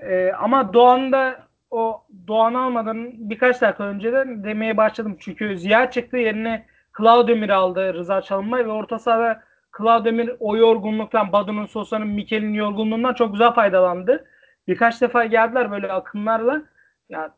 Ee, 0.00 0.32
ama 0.38 0.72
Doğan'da 0.72 1.46
o 1.70 2.04
Doğan 2.26 2.54
almadan 2.54 3.10
birkaç 3.30 3.62
dakika 3.62 3.84
önceden 3.84 4.44
demeye 4.44 4.76
başladım. 4.76 5.16
Çünkü 5.20 5.58
Ziya 5.58 5.90
çıktı 5.90 6.16
yerine 6.16 6.66
Claudemir 6.98 7.48
aldı 7.48 7.94
Rıza 7.94 8.22
Çalınbay 8.22 8.66
ve 8.66 8.70
orta 8.70 8.98
sahada 8.98 9.42
Claudemir 9.78 10.30
o 10.40 10.56
yorgunluktan 10.56 11.32
Badu'nun 11.32 11.66
Sosa'nın 11.66 12.08
Mikel'in 12.08 12.54
yorgunluğundan 12.54 13.14
çok 13.14 13.32
güzel 13.32 13.52
faydalandı. 13.52 14.24
Birkaç 14.68 15.00
defa 15.02 15.24
geldiler 15.24 15.70
böyle 15.70 15.92
akımlarla. 15.92 16.62
Ya 17.08 17.34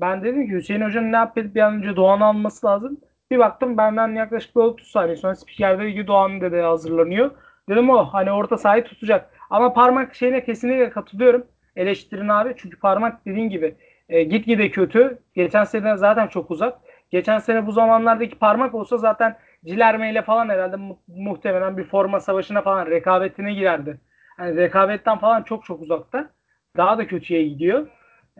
ben 0.00 0.22
dedim 0.24 0.46
ki 0.46 0.52
Hüseyin 0.52 0.80
Hoca'nın 0.80 1.12
ne 1.12 1.16
yapıp 1.16 1.54
bir 1.54 1.60
an 1.60 1.74
önce 1.74 1.96
Doğan 1.96 2.20
alması 2.20 2.66
lazım. 2.66 3.00
Bir 3.30 3.38
baktım 3.38 3.76
benden 3.76 4.14
yaklaşık 4.14 4.56
30 4.56 4.88
saniye 4.88 5.16
sonra 5.16 5.34
spiker 5.34 5.78
dedi 5.78 5.94
ki 5.94 6.06
Doğan 6.06 6.40
dedi 6.40 6.60
hazırlanıyor. 6.60 7.30
Dedim 7.68 7.90
o 7.90 8.04
hani 8.04 8.32
orta 8.32 8.58
sahayı 8.58 8.84
tutacak. 8.84 9.30
Ama 9.50 9.72
parmak 9.72 10.14
şeyine 10.14 10.44
kesinlikle 10.44 10.90
katılıyorum. 10.90 11.46
Eleştirin 11.76 12.28
abi. 12.28 12.54
Çünkü 12.56 12.78
parmak 12.78 13.26
dediğin 13.26 13.48
gibi 13.48 13.74
e, 14.08 14.22
gitgide 14.22 14.70
kötü. 14.70 15.18
Geçen 15.34 15.64
sene 15.64 15.96
zaten 15.96 16.26
çok 16.26 16.50
uzak. 16.50 16.78
Geçen 17.10 17.38
sene 17.38 17.66
bu 17.66 17.72
zamanlardaki 17.72 18.38
parmak 18.38 18.74
olsa 18.74 18.98
zaten 18.98 19.36
Cilerme 19.64 20.10
ile 20.10 20.22
falan 20.22 20.48
herhalde 20.48 20.76
mu- 20.76 20.98
muhtemelen 21.08 21.76
bir 21.76 21.84
forma 21.84 22.20
savaşına 22.20 22.62
falan 22.62 22.86
rekabetine 22.86 23.54
girerdi. 23.54 24.00
Yani 24.38 24.56
rekabetten 24.56 25.18
falan 25.18 25.42
çok 25.42 25.64
çok 25.64 25.82
uzakta. 25.82 26.30
Daha 26.76 26.98
da 26.98 27.06
kötüye 27.06 27.48
gidiyor. 27.48 27.86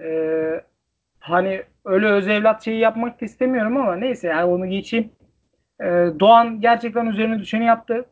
Ee, 0.02 0.61
hani 1.21 1.62
öyle 1.85 2.07
öz 2.07 2.28
evlat 2.28 2.64
şeyi 2.64 2.78
yapmak 2.81 3.21
da 3.21 3.25
istemiyorum 3.25 3.76
ama 3.76 3.97
neyse 3.97 4.28
yani 4.28 4.45
onu 4.45 4.66
geçeyim. 4.71 5.12
Ee, 5.81 6.09
Doğan 6.21 6.61
gerçekten 6.61 7.07
üzerine 7.07 7.38
düşeni 7.38 7.64
yaptı. 7.66 8.07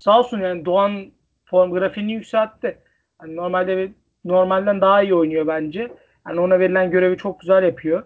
Sağ 0.00 0.18
olsun 0.18 0.40
yani 0.40 0.64
Doğan 0.64 1.06
form 1.44 1.72
grafiğini 1.72 2.12
yükseltti. 2.12 2.78
Yani 3.22 3.36
normalde 3.36 3.92
normalden 4.24 4.80
daha 4.80 5.02
iyi 5.02 5.14
oynuyor 5.14 5.46
bence. 5.46 5.92
Yani 6.28 6.40
ona 6.40 6.58
verilen 6.58 6.90
görevi 6.90 7.16
çok 7.16 7.40
güzel 7.40 7.62
yapıyor. 7.62 8.02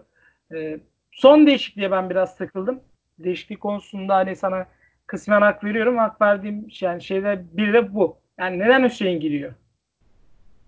Ee, 0.53 0.79
son 1.11 1.47
değişikliğe 1.47 1.91
ben 1.91 2.09
biraz 2.09 2.37
takıldım. 2.37 2.79
Değişiklik 3.19 3.61
konusunda 3.61 4.15
hani 4.15 4.35
sana 4.35 4.65
kısmen 5.07 5.41
hak 5.41 5.63
veriyorum. 5.63 5.97
Hak 5.97 6.21
verdiğim 6.21 6.71
şey, 6.71 6.89
yani 6.89 7.03
şeyde 7.03 7.45
bir 7.53 7.73
de 7.73 7.93
bu. 7.93 8.17
Yani 8.39 8.59
neden 8.59 8.83
Hüseyin 8.83 9.19
giriyor? 9.19 9.53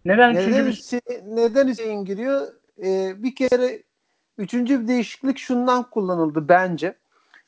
Neden, 0.05 0.36
neden 0.36 0.65
Hüseyin, 0.65 1.01
neden 1.25 1.67
Hüseyin 1.67 2.05
giriyor? 2.05 2.48
Ee, 2.84 3.24
bir 3.24 3.36
kere 3.36 3.84
üçüncü 4.38 4.81
bir 4.81 4.88
değişiklik 4.88 5.38
şundan 5.38 5.89
kullanıldı 5.89 6.50
bence. 6.50 6.96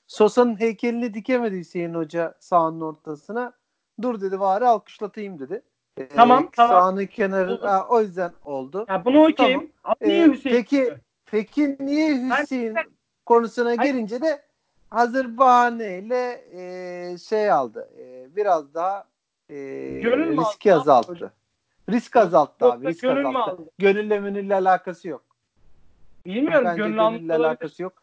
Sosa'nın 0.08 0.60
heykelini 0.60 1.14
dikemedi 1.14 1.58
Hüseyin 1.58 1.94
Hoca 1.94 2.36
sahanın 2.40 2.82
ortasına. 2.82 3.59
Dur 4.02 4.22
dedi 4.22 4.40
bari 4.40 4.66
alkışlatayım 4.66 5.40
dedi. 5.40 5.62
Ee, 5.98 6.08
tamam 6.08 6.50
tamam. 6.56 6.72
Sahanın 6.72 7.06
kenarı 7.06 7.58
ha, 7.62 7.88
o 7.90 8.02
yüzden 8.02 8.32
oldu. 8.46 8.86
Ya 8.90 9.06
bunu 9.06 9.28
okeyim. 9.28 9.72
Tamam. 9.84 9.96
Niye 10.02 10.26
ee, 10.26 10.32
Hüseyin? 10.32 10.56
Peki 10.56 10.94
peki 11.26 11.78
niye 11.80 12.30
Hüseyin 12.30 12.76
ben, 12.76 12.86
konusuna 13.26 13.76
girince 13.76 14.22
de 14.22 14.42
hazır 14.90 15.38
bahaneyle 15.38 16.46
e, 16.54 17.18
şey 17.18 17.52
aldı. 17.52 17.90
E, 18.00 18.36
biraz 18.36 18.74
daha 18.74 19.04
e, 19.50 19.56
riski 20.38 20.74
azalttı. 20.74 21.34
Risk 21.90 22.16
azalttı 22.16 22.66
abi. 22.66 22.88
Risk 22.88 23.04
azalttı. 23.04 23.64
Gönülle 23.78 24.20
münülle 24.20 24.56
alakası 24.56 25.08
yok. 25.08 25.24
Bilmiyorum. 26.26 26.66
Bence 26.66 26.84
gönül 26.84 26.98
gönülle 26.98 27.36
alakası 27.36 27.84
yok. 27.84 27.94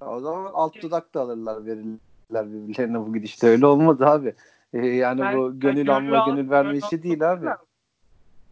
O 0.00 0.20
zaman 0.20 0.50
alt 0.54 0.82
dudak 0.82 1.14
da 1.14 1.20
alırlar 1.20 1.66
verirler 1.66 1.98
birbirlerine 2.30 3.00
bu 3.00 3.14
gidişte. 3.14 3.46
Öyle 3.46 3.66
olmaz 3.66 4.02
abi. 4.02 4.34
Ee, 4.72 4.86
yani 4.86 5.20
ben, 5.20 5.36
bu 5.36 5.60
gönül 5.60 5.86
ben 5.86 5.92
alma 5.92 6.24
gönül, 6.26 6.50
verme 6.50 6.78
işi 6.78 7.02
değil 7.02 7.32
abi. 7.32 7.46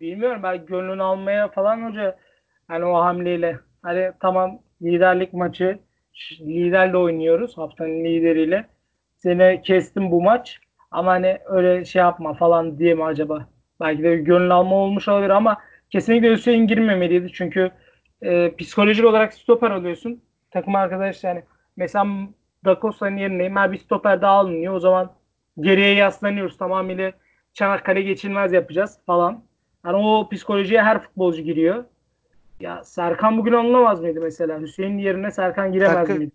Bilmiyorum 0.00 0.42
ben 0.42 0.66
gönlünü 0.66 1.02
almaya 1.02 1.48
falan 1.48 1.88
hoca 1.90 2.16
hani 2.68 2.84
o 2.84 2.94
hamleyle 2.94 3.58
hani 3.82 4.12
tamam 4.20 4.58
liderlik 4.82 5.32
maçı 5.32 5.78
liderle 6.40 6.96
oynuyoruz 6.96 7.58
haftanın 7.58 8.04
lideriyle. 8.04 8.66
Seni 9.16 9.62
kestim 9.62 10.10
bu 10.10 10.22
maç 10.22 10.60
ama 10.90 11.10
hani 11.10 11.38
öyle 11.46 11.84
şey 11.84 12.00
yapma 12.00 12.34
falan 12.34 12.78
diye 12.78 12.94
mi 12.94 13.04
acaba? 13.04 13.48
Belki 13.80 14.02
de 14.02 14.16
gönül 14.16 14.50
alma 14.50 14.76
olmuş 14.76 15.08
olabilir 15.08 15.30
ama 15.30 15.58
kesinlikle 15.90 16.32
Hüseyin 16.32 16.66
girmemeliydi. 16.66 17.32
Çünkü 17.32 17.70
e, 18.22 18.56
psikolojik 18.56 19.04
olarak 19.04 19.34
stoper 19.34 19.70
alıyorsun. 19.70 20.22
Takım 20.50 20.74
arkadaş 20.74 21.24
yani 21.24 21.42
Mesela 21.76 22.06
Da 22.64 22.78
Costa'nın 22.83 23.16
yerine 23.16 23.50
her 23.61 23.73
bir 23.73 23.78
stoper 23.78 24.23
daha 24.23 24.33
alınıyor. 24.33 24.75
O 24.75 24.81
zaman 24.81 25.12
geriye 25.61 25.95
yaslanıyoruz. 25.95 26.59
Tamamıyla 26.59 27.12
Çanakkale 27.52 28.02
geçilmez 28.02 28.52
yapacağız 28.52 28.99
falan. 29.07 29.42
Yani 29.87 29.97
o 29.97 30.28
psikolojiye 30.28 30.83
her 30.83 31.02
futbolcu 31.02 31.42
giriyor. 31.42 31.85
Ya 32.61 32.85
Serkan 32.85 33.38
bugün 33.38 33.52
anlamaz 33.52 34.00
mıydı 34.00 34.21
mesela? 34.23 34.61
Hüseyin 34.61 34.99
yerine 34.99 35.31
Serkan 35.31 35.73
giremez 35.73 35.95
Takım, 35.95 36.19
miydi? 36.19 36.33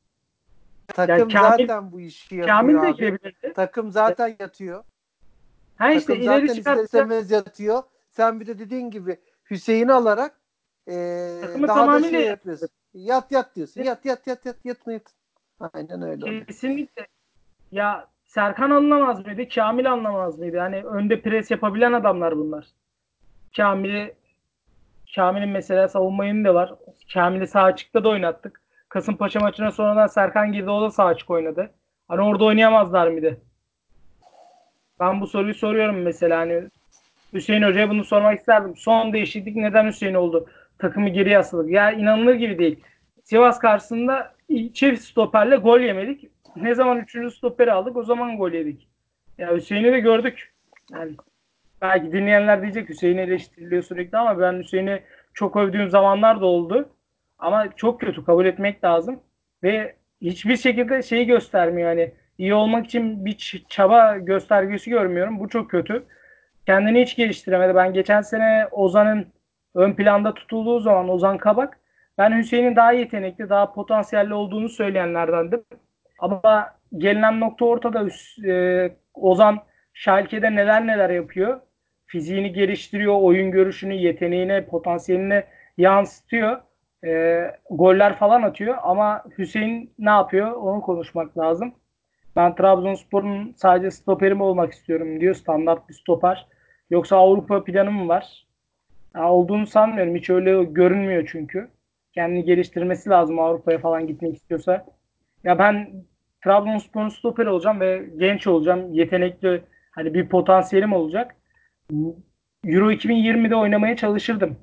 Takım 0.88 1.30
Yani 1.30 1.32
Kamil- 1.34 1.68
zaten 1.68 1.92
bu 1.92 2.02
işi 2.02 2.36
yapıyor 2.36 2.58
Kamil 2.58 2.74
de 2.74 2.80
abi. 2.80 2.96
girebilirdi. 2.96 3.54
Takım 3.56 3.92
zaten 3.92 4.36
yatıyor. 4.40 4.84
Ha 5.78 5.92
işte 5.92 6.14
Takım 6.14 6.24
ileri 6.24 6.54
çıkartacak. 6.54 7.32
yatıyor. 7.32 7.84
Sen 8.12 8.40
bir 8.40 8.48
de 8.48 8.60
dediğin 8.60 8.92
gibi 8.92 9.18
Hüseyin'i 9.50 9.94
alarak 9.94 10.42
ee, 10.88 11.40
Takımı 11.42 11.68
daha 11.68 11.94
da 11.94 12.10
şey 12.10 12.26
yapıyorsun. 12.26 12.70
Yat 12.94 13.32
yat 13.32 13.56
diyorsun. 13.56 13.84
Yat 13.84 14.06
yat 14.06 14.28
yat 14.28 14.46
yat 14.46 14.66
yat 14.66 14.88
yat. 14.88 15.02
Aynen 15.60 16.02
öyle. 16.02 16.46
Kesinlikle. 16.46 17.08
Ya 17.72 18.08
Serkan 18.26 18.72
anlamaz 18.72 19.26
mıydı? 19.26 19.50
Kamil 19.50 19.92
anlamaz 19.92 20.40
mıydı? 20.40 20.58
Hani 20.58 20.84
önde 20.84 21.22
pres 21.22 21.52
yapabilen 21.52 21.94
adamlar 21.94 22.38
bunlar. 22.38 22.66
Kamil'i 23.58 24.16
Kamil'in 25.16 25.50
mesela 25.50 25.88
savunma 25.88 26.26
yönü 26.26 26.44
de 26.44 26.54
var. 26.54 26.74
Kamil'i 27.14 27.48
sağ 27.48 27.64
açıkta 27.64 28.04
da 28.04 28.10
oynattık. 28.10 28.62
Kasımpaşa 28.90 29.40
maçına 29.40 29.72
sonradan 29.72 30.08
Serkan 30.08 30.52
girdi 30.52 30.70
o 30.70 30.82
da 30.82 30.92
sağ 30.92 31.06
açık 31.06 31.30
oynadı. 31.30 31.72
Hani 32.08 32.22
orada 32.22 32.44
oynayamazlar 32.44 33.08
mıydı? 33.08 33.38
Ben 35.00 35.22
bu 35.22 35.28
soruyu 35.28 35.54
soruyorum 35.54 36.02
mesela 36.02 36.40
hani 36.40 36.64
Hüseyin 37.34 37.64
Hoca'ya 37.64 37.90
bunu 37.90 38.04
sormak 38.04 38.40
isterdim. 38.40 38.76
Son 38.78 39.14
değişiklik 39.14 39.56
neden 39.56 39.88
Hüseyin 39.88 40.14
oldu? 40.14 40.50
Takımı 40.80 41.10
geri 41.10 41.30
yasladık. 41.30 41.72
Ya 41.72 41.92
inanılır 41.92 42.34
gibi 42.36 42.60
değil. 42.60 42.80
Sivas 43.24 43.60
karşısında 43.60 44.37
çift 44.74 45.04
stoperle 45.04 45.56
gol 45.56 45.80
yemedik. 45.80 46.30
Ne 46.56 46.76
zaman 46.76 46.98
üçüncü 46.98 47.32
stoperi 47.32 47.72
aldık 47.72 47.98
o 47.98 48.04
zaman 48.04 48.38
gol 48.38 48.52
yedik. 48.52 48.88
Ya 49.38 49.56
Hüseyin'i 49.56 49.92
de 49.92 50.00
gördük. 50.00 50.54
Yani 50.94 51.12
belki 51.82 52.12
dinleyenler 52.12 52.62
diyecek 52.62 52.90
Hüseyin'i 52.90 53.22
eleştiriliyor 53.22 53.84
sürekli 53.84 54.18
ama 54.18 54.40
ben 54.40 54.60
Hüseyin'i 54.60 55.02
çok 55.34 55.56
övdüğüm 55.56 55.90
zamanlar 55.90 56.42
da 56.42 56.46
oldu. 56.46 56.90
Ama 57.40 57.76
çok 57.76 58.02
kötü 58.02 58.26
kabul 58.26 58.46
etmek 58.46 58.84
lazım. 58.84 59.20
Ve 59.64 59.96
hiçbir 60.22 60.58
şekilde 60.58 61.02
şeyi 61.02 61.26
göstermiyor. 61.26 61.90
Yani 61.90 62.12
iyi 62.38 62.54
olmak 62.54 62.86
için 62.86 63.26
bir 63.26 63.66
çaba 63.70 64.18
göstergesi 64.18 64.90
görmüyorum. 64.90 65.40
Bu 65.40 65.50
çok 65.50 65.72
kötü. 65.72 66.04
Kendini 66.66 67.02
hiç 67.02 67.16
geliştiremedi. 67.16 67.76
Ben 67.76 67.94
geçen 67.94 68.22
sene 68.22 68.68
Ozan'ın 68.72 69.28
ön 69.76 69.94
planda 69.94 70.34
tutulduğu 70.34 70.80
zaman 70.80 71.10
Ozan 71.10 71.38
Kabak 71.38 71.80
ben 72.18 72.38
Hüseyin'in 72.38 72.76
daha 72.76 72.92
yetenekli, 72.92 73.50
daha 73.50 73.74
potansiyelli 73.74 74.34
olduğunu 74.34 74.70
söyleyenlerdendim. 74.70 75.66
Ama 76.20 76.76
gelinen 76.98 77.40
nokta 77.40 77.66
ortada. 77.66 78.08
E, 78.48 78.96
Ozan 79.14 79.60
Schalke'de 79.94 80.56
neler 80.56 80.88
neler 80.88 81.10
yapıyor. 81.10 81.60
Fiziğini 82.06 82.54
geliştiriyor, 82.54 83.22
oyun 83.22 83.52
görüşünü, 83.52 83.94
yeteneğine, 83.94 84.66
potansiyeline 84.66 85.44
yansıtıyor. 85.78 86.62
E, 87.06 87.42
goller 87.70 88.16
falan 88.16 88.42
atıyor 88.42 88.78
ama 88.84 89.24
Hüseyin 89.38 89.94
ne 90.00 90.10
yapıyor? 90.10 90.52
Onu 90.52 90.82
konuşmak 90.82 91.38
lazım. 91.38 91.74
Ben 92.36 92.56
Trabzonspor'un 92.56 93.54
sadece 93.58 93.92
stoperi 93.92 94.36
mi 94.36 94.44
olmak 94.44 94.74
istiyorum 94.74 95.22
diyor. 95.22 95.36
Standart 95.36 95.90
bir 95.90 95.94
stoper. 95.94 96.48
Yoksa 96.90 97.18
Avrupa 97.18 97.64
planı 97.64 97.92
mı 97.92 98.08
var? 98.08 98.48
Ya 99.16 99.32
olduğunu 99.32 99.68
sanmıyorum. 99.68 100.16
Hiç 100.16 100.30
öyle 100.30 100.64
görünmüyor 100.64 101.30
çünkü. 101.32 101.70
Kendini 102.14 102.44
geliştirmesi 102.46 103.10
lazım 103.10 103.40
Avrupa'ya 103.40 103.80
falan 103.80 104.08
gitmek 104.08 104.36
istiyorsa. 104.36 104.86
Ya 105.44 105.60
ben 105.60 106.04
Trabzonspor'un 106.44 107.10
stoperi 107.10 107.50
olacağım 107.50 107.80
ve 107.80 108.10
genç 108.18 108.48
olacağım. 108.48 108.94
Yetenekli 108.94 109.64
hani 109.92 110.14
bir 110.14 110.30
potansiyelim 110.30 110.94
olacak. 110.94 111.36
Euro 112.66 112.92
2020'de 112.92 113.56
oynamaya 113.56 113.96
çalışırdım. 113.98 114.58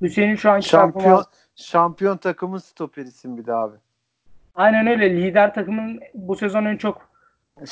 Hüseyin'in 0.00 0.34
şu 0.34 0.50
anki 0.50 0.68
Şampiyon 0.68 1.04
performansı- 1.16 1.26
şampiyon 1.56 2.16
takımın 2.16 2.58
stoperisin 2.58 3.38
bir 3.38 3.46
de 3.46 3.54
abi. 3.54 3.76
Aynen 4.54 4.86
öyle. 4.86 5.16
Lider 5.16 5.54
takımın 5.54 6.00
bu 6.14 6.36
sezon 6.36 6.64
en 6.64 6.76
çok 6.76 7.08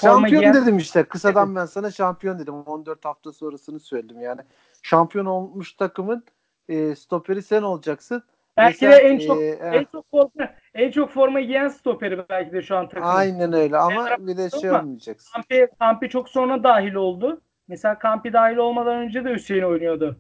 Şampiyon 0.01 0.41
giyen- 0.43 0.55
dedim 0.55 0.77
işte. 0.79 1.03
Kısadan 1.05 1.57
ben 1.57 1.67
sana 1.67 1.91
şampiyon 1.91 2.39
dedim. 2.39 2.55
14 2.55 3.05
hafta 3.05 3.33
sonrasını 3.33 3.81
söyledim 3.81 4.21
yani. 4.21 4.41
Şampiyon 4.83 5.27
olmuş 5.27 5.73
takımın 5.73 6.25
e, 6.69 6.95
stoperi 6.95 7.43
sen 7.43 7.63
olacaksın. 7.63 8.23
Belki 8.57 8.87
de 8.87 8.97
en 8.97 9.19
çok 9.19 9.43
e, 9.43 9.49
en 9.49 9.85
çok 9.93 10.11
forma 10.11 10.51
en 10.75 10.91
çok 10.91 11.11
forma 11.11 11.41
giyen 11.41 11.69
stoperi 11.69 12.29
belki 12.29 12.53
de 12.53 12.63
şu 12.63 12.77
an 12.77 12.89
takımın. 12.89 13.07
aynen 13.09 13.53
öyle 13.53 13.77
ama 13.77 14.07
Ben 14.11 14.27
bir 14.27 14.37
de 14.37 14.51
şey 14.51 14.71
olmayacaksın. 14.71 15.33
Kampi, 15.33 15.69
Kampi 15.79 16.09
çok 16.09 16.29
sonra 16.29 16.63
dahil 16.65 16.95
oldu. 16.95 17.41
Mesela 17.69 17.99
Kampi 17.99 18.33
dahil 18.33 18.57
olmadan 18.57 18.97
önce 18.97 19.25
de 19.25 19.35
Hüseyin 19.35 19.63
oynuyordu. 19.63 20.19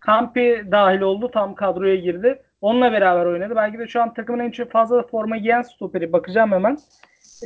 Kampi 0.00 0.64
dahil 0.70 1.00
oldu. 1.00 1.30
Tam 1.30 1.54
kadroya 1.54 1.96
girdi. 1.96 2.42
Onunla 2.60 2.92
beraber 2.92 3.26
oynadı. 3.26 3.56
Belki 3.56 3.78
de 3.78 3.86
şu 3.86 4.02
an 4.02 4.14
takımın 4.14 4.38
en 4.38 4.50
çok 4.50 4.70
fazla 4.70 5.02
forma 5.02 5.36
giyen 5.36 5.62
stoperi. 5.62 6.12
Bakacağım 6.12 6.52
hemen. 6.52 6.78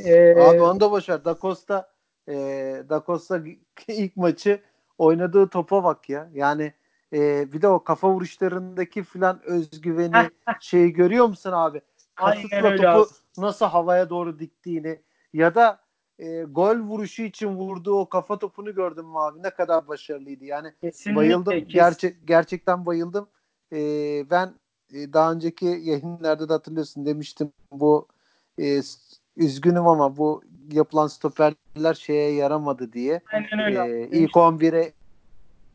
Ee, 0.05 0.31
Abi 0.31 0.61
onu 0.61 0.79
da 0.79 0.91
boşver. 0.91 1.25
Da 1.25 1.35
Costa 1.41 1.89
e, 2.27 2.33
Da 2.89 3.03
Costa 3.05 3.39
ilk 3.87 4.17
maçı 4.17 4.59
oynadığı 4.97 5.49
topa 5.49 5.83
bak 5.83 6.09
ya. 6.09 6.29
Yani 6.33 6.73
e, 7.13 7.51
bir 7.53 7.61
de 7.61 7.67
o 7.67 7.83
kafa 7.83 8.09
vuruşlarındaki 8.09 9.03
filan 9.03 9.41
özgüveni 9.43 10.29
şeyi 10.59 10.93
görüyor 10.93 11.25
musun 11.25 11.51
abi? 11.51 11.81
Kasıtla 12.15 12.75
topu 12.75 12.89
abi. 12.89 13.07
nasıl 13.37 13.65
havaya 13.65 14.09
doğru 14.09 14.39
diktiğini 14.39 14.99
ya 15.33 15.55
da 15.55 15.79
e, 16.19 16.43
gol 16.43 16.75
vuruşu 16.77 17.23
için 17.23 17.47
vurduğu 17.47 17.99
o 17.99 18.09
kafa 18.09 18.39
topunu 18.39 18.75
gördüm 18.75 19.05
mü 19.05 19.17
abi? 19.17 19.43
Ne 19.43 19.49
kadar 19.49 19.87
başarılıydı. 19.87 20.45
Yani 20.45 20.73
kesinlikle, 20.81 21.15
bayıldım. 21.15 21.53
kes- 21.53 21.73
Gerçek 21.73 22.27
gerçekten 22.27 22.85
bayıldım. 22.85 23.29
E, 23.73 23.79
ben 24.29 24.53
e, 24.93 25.13
daha 25.13 25.31
önceki 25.31 25.65
yayınlarda 25.65 26.49
da 26.49 26.53
hatırlıyorsun 26.53 27.05
demiştim 27.05 27.51
bu 27.71 28.07
e, 28.59 28.81
üzgünüm 29.37 29.87
ama 29.87 30.17
bu 30.17 30.43
yapılan 30.71 31.07
stoperler 31.07 31.93
şeye 31.93 32.33
yaramadı 32.33 32.93
diye. 32.93 33.21
Aynen 33.33 33.59
öyle. 33.59 34.01
Ee, 34.01 34.07
ilk 34.07 34.31
11'e 34.31 34.93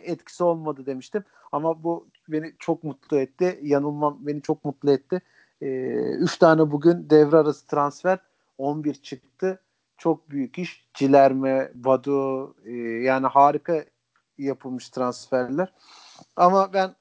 etkisi 0.05 0.45
olmadı 0.45 0.87
demiştim. 0.87 1.25
Ama 1.53 1.83
bu 1.83 2.09
beni 2.29 2.55
çok 2.59 2.85
mutlu 2.85 3.19
etti. 3.19 3.59
Yanılmam 3.63 4.19
beni 4.21 4.43
çok 4.43 4.65
mutlu 4.65 4.93
etti. 4.93 5.21
Ee, 5.63 5.67
üç 6.15 6.39
tane 6.39 6.71
bugün 6.71 7.11
devre 7.11 7.37
arası 7.37 7.67
transfer 7.67 8.19
11 8.59 8.95
çıktı. 8.95 9.61
Çok 9.99 10.31
büyük 10.31 10.59
iş. 10.59 10.89
Cilerme, 10.95 11.71
Badu 11.75 12.55
e, 12.65 12.73
yani 12.81 13.27
harika 13.27 13.85
yapılmış 14.39 14.89
transferler. 14.89 15.73
Ama 16.37 16.73
ben 16.73 16.95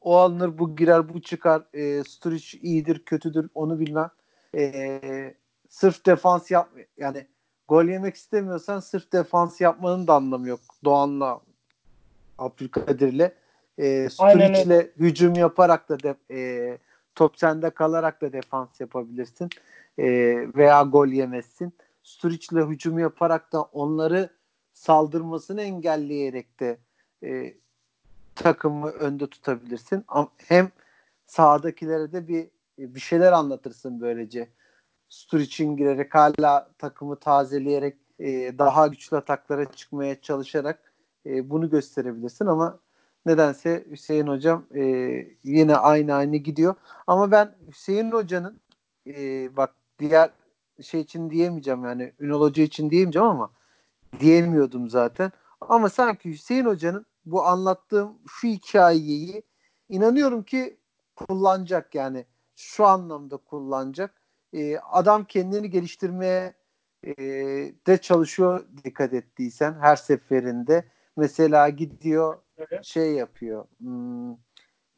o 0.00 0.16
alınır 0.16 0.58
bu 0.58 0.76
girer 0.76 1.14
bu 1.14 1.22
çıkar. 1.22 1.62
E, 1.74 2.04
Sturridge 2.04 2.58
iyidir 2.62 3.04
kötüdür 3.04 3.48
onu 3.54 3.80
bilmem. 3.80 4.10
E, 4.54 5.34
sırf 5.68 6.06
defans 6.06 6.50
yap 6.50 6.68
yani 6.96 7.26
gol 7.68 7.84
yemek 7.84 8.14
istemiyorsan 8.14 8.80
sırf 8.80 9.12
defans 9.12 9.60
yapmanın 9.60 10.06
da 10.06 10.14
anlamı 10.14 10.48
yok. 10.48 10.60
Doğan'la 10.84 11.40
Abdülkadir'le 12.38 13.30
e, 13.78 14.10
Sturridge'le 14.10 14.90
hücum 14.98 15.34
yaparak 15.34 15.88
da 15.88 16.02
de, 16.02 16.14
e, 16.30 16.78
top 17.14 17.38
sende 17.38 17.70
kalarak 17.70 18.22
da 18.22 18.32
defans 18.32 18.80
yapabilirsin. 18.80 19.48
E, 19.98 20.06
veya 20.56 20.82
gol 20.82 21.08
yemezsin. 21.08 21.72
Sturridge'le 22.02 22.68
hücum 22.68 22.98
yaparak 22.98 23.52
da 23.52 23.62
onları 23.62 24.30
saldırmasını 24.72 25.62
engelleyerek 25.62 26.60
de 26.60 26.78
e, 27.22 27.54
takımı 28.34 28.90
önde 28.90 29.26
tutabilirsin. 29.26 30.04
Hem 30.36 30.70
sahadakilere 31.26 32.12
de 32.12 32.28
bir 32.28 32.48
bir 32.78 33.00
şeyler 33.00 33.32
anlatırsın 33.32 34.00
böylece. 34.00 34.48
Sturridge'in 35.08 35.76
girerek 35.76 36.14
hala 36.14 36.70
takımı 36.78 37.16
tazeleyerek 37.16 37.96
e, 38.18 38.58
daha 38.58 38.86
güçlü 38.86 39.16
ataklara 39.16 39.72
çıkmaya 39.72 40.20
çalışarak 40.20 40.93
e, 41.26 41.50
bunu 41.50 41.70
gösterebilirsin 41.70 42.46
ama 42.46 42.80
nedense 43.26 43.84
Hüseyin 43.90 44.26
hocam 44.26 44.66
e, 44.74 44.82
yine 45.44 45.76
aynı 45.76 46.14
aynı 46.14 46.36
gidiyor. 46.36 46.74
Ama 47.06 47.30
ben 47.30 47.54
Hüseyin 47.68 48.10
hocanın 48.10 48.60
e, 49.06 49.48
bak 49.56 49.74
diğer 49.98 50.30
şey 50.82 51.00
için 51.00 51.30
diyemeyeceğim 51.30 51.84
yani 51.84 52.12
Ünal 52.20 52.40
Hoca 52.40 52.62
için 52.62 52.90
diyemeyeceğim 52.90 53.28
ama 53.28 53.50
diyemiyordum 54.20 54.90
zaten. 54.90 55.32
Ama 55.60 55.88
sanki 55.88 56.30
Hüseyin 56.30 56.64
Hoca'nın 56.64 57.06
bu 57.26 57.44
anlattığım 57.44 58.18
şu 58.28 58.48
hikayeyi 58.48 59.42
inanıyorum 59.88 60.42
ki 60.42 60.76
kullanacak 61.16 61.94
yani 61.94 62.26
şu 62.56 62.86
anlamda 62.86 63.36
kullanacak. 63.36 64.14
Ee, 64.52 64.78
adam 64.78 65.24
kendini 65.24 65.70
geliştirmeye 65.70 66.54
e, 67.04 67.14
de 67.86 67.98
çalışıyor 68.00 68.64
dikkat 68.84 69.12
ettiysen 69.12 69.74
her 69.80 69.96
seferinde. 69.96 70.84
Mesela 71.16 71.68
gidiyor 71.68 72.38
Evet. 72.58 72.84
şey 72.84 73.12
yapıyor. 73.12 73.64
Hmm, 73.78 74.36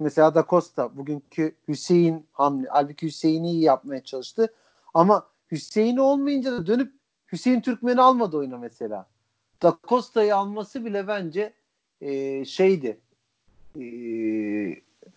mesela 0.01 0.35
Da 0.35 0.47
Costa 0.49 0.97
bugünkü 0.97 1.55
Hüseyin 1.69 2.27
hamle, 2.33 2.69
halbuki 2.71 3.07
Hüseyin'i 3.07 3.51
iyi 3.51 3.63
yapmaya 3.63 4.05
çalıştı. 4.05 4.55
Ama 4.95 5.27
Hüseyin 5.51 5.97
olmayınca 5.97 6.53
da 6.53 6.67
dönüp 6.67 6.93
Hüseyin 7.33 7.61
Türkmen'i 7.61 8.01
almadı 8.01 8.37
oyuna 8.37 8.59
mesela. 8.59 9.07
Da 9.63 9.79
Costa'yı 9.89 10.37
alması 10.37 10.85
bile 10.85 11.09
bence 11.09 11.53
e, 12.01 12.45
şeydi. 12.45 13.01
E, 13.77 13.83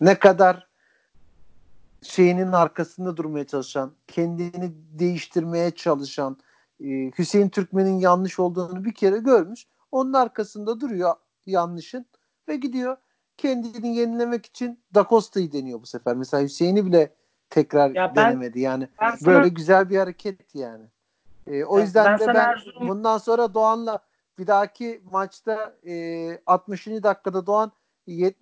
ne 0.00 0.18
kadar 0.18 0.68
şeyinin 2.02 2.52
arkasında 2.52 3.16
durmaya 3.16 3.46
çalışan, 3.46 3.92
kendini 4.08 4.72
değiştirmeye 4.98 5.70
çalışan, 5.70 6.36
e, 6.80 6.86
Hüseyin 7.18 7.48
Türkmen'in 7.48 7.98
yanlış 7.98 8.38
olduğunu 8.38 8.84
bir 8.84 8.94
kere 8.94 9.18
görmüş. 9.18 9.66
Onun 9.92 10.12
arkasında 10.12 10.80
duruyor 10.80 11.14
yanlışın 11.46 12.06
ve 12.48 12.56
gidiyor 12.56 12.96
kendini 13.36 13.96
yenilemek 13.96 14.46
için 14.46 14.80
Da 14.94 15.06
Costa'yı 15.08 15.52
deniyor 15.52 15.82
bu 15.82 15.86
sefer. 15.86 16.16
Mesela 16.16 16.42
Hüseyin'i 16.42 16.86
bile 16.86 17.14
tekrar 17.50 17.90
ya 17.90 18.12
ben, 18.16 18.30
denemedi. 18.30 18.60
Yani 18.60 18.88
ben 19.00 19.14
sana, 19.14 19.34
böyle 19.34 19.48
güzel 19.48 19.90
bir 19.90 19.96
hareket 19.96 20.54
yani. 20.54 20.84
E, 21.46 21.64
o 21.64 21.80
yüzden 21.80 22.06
ben 22.06 22.18
de 22.18 22.26
ben 22.26 22.34
Erzurum... 22.34 22.88
bundan 22.88 23.18
sonra 23.18 23.54
Doğan'la 23.54 23.98
bir 24.38 24.46
dahaki 24.46 25.02
maçta 25.10 25.76
e, 25.86 26.38
60. 26.46 26.86
dakikada 26.86 27.46
Doğan 27.46 27.72
yet, 28.06 28.36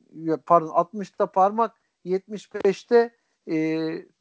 pardon 0.46 0.68
60'ta 0.68 1.26
parmak 1.26 1.74
75'te 2.04 3.14
e, 3.50 3.56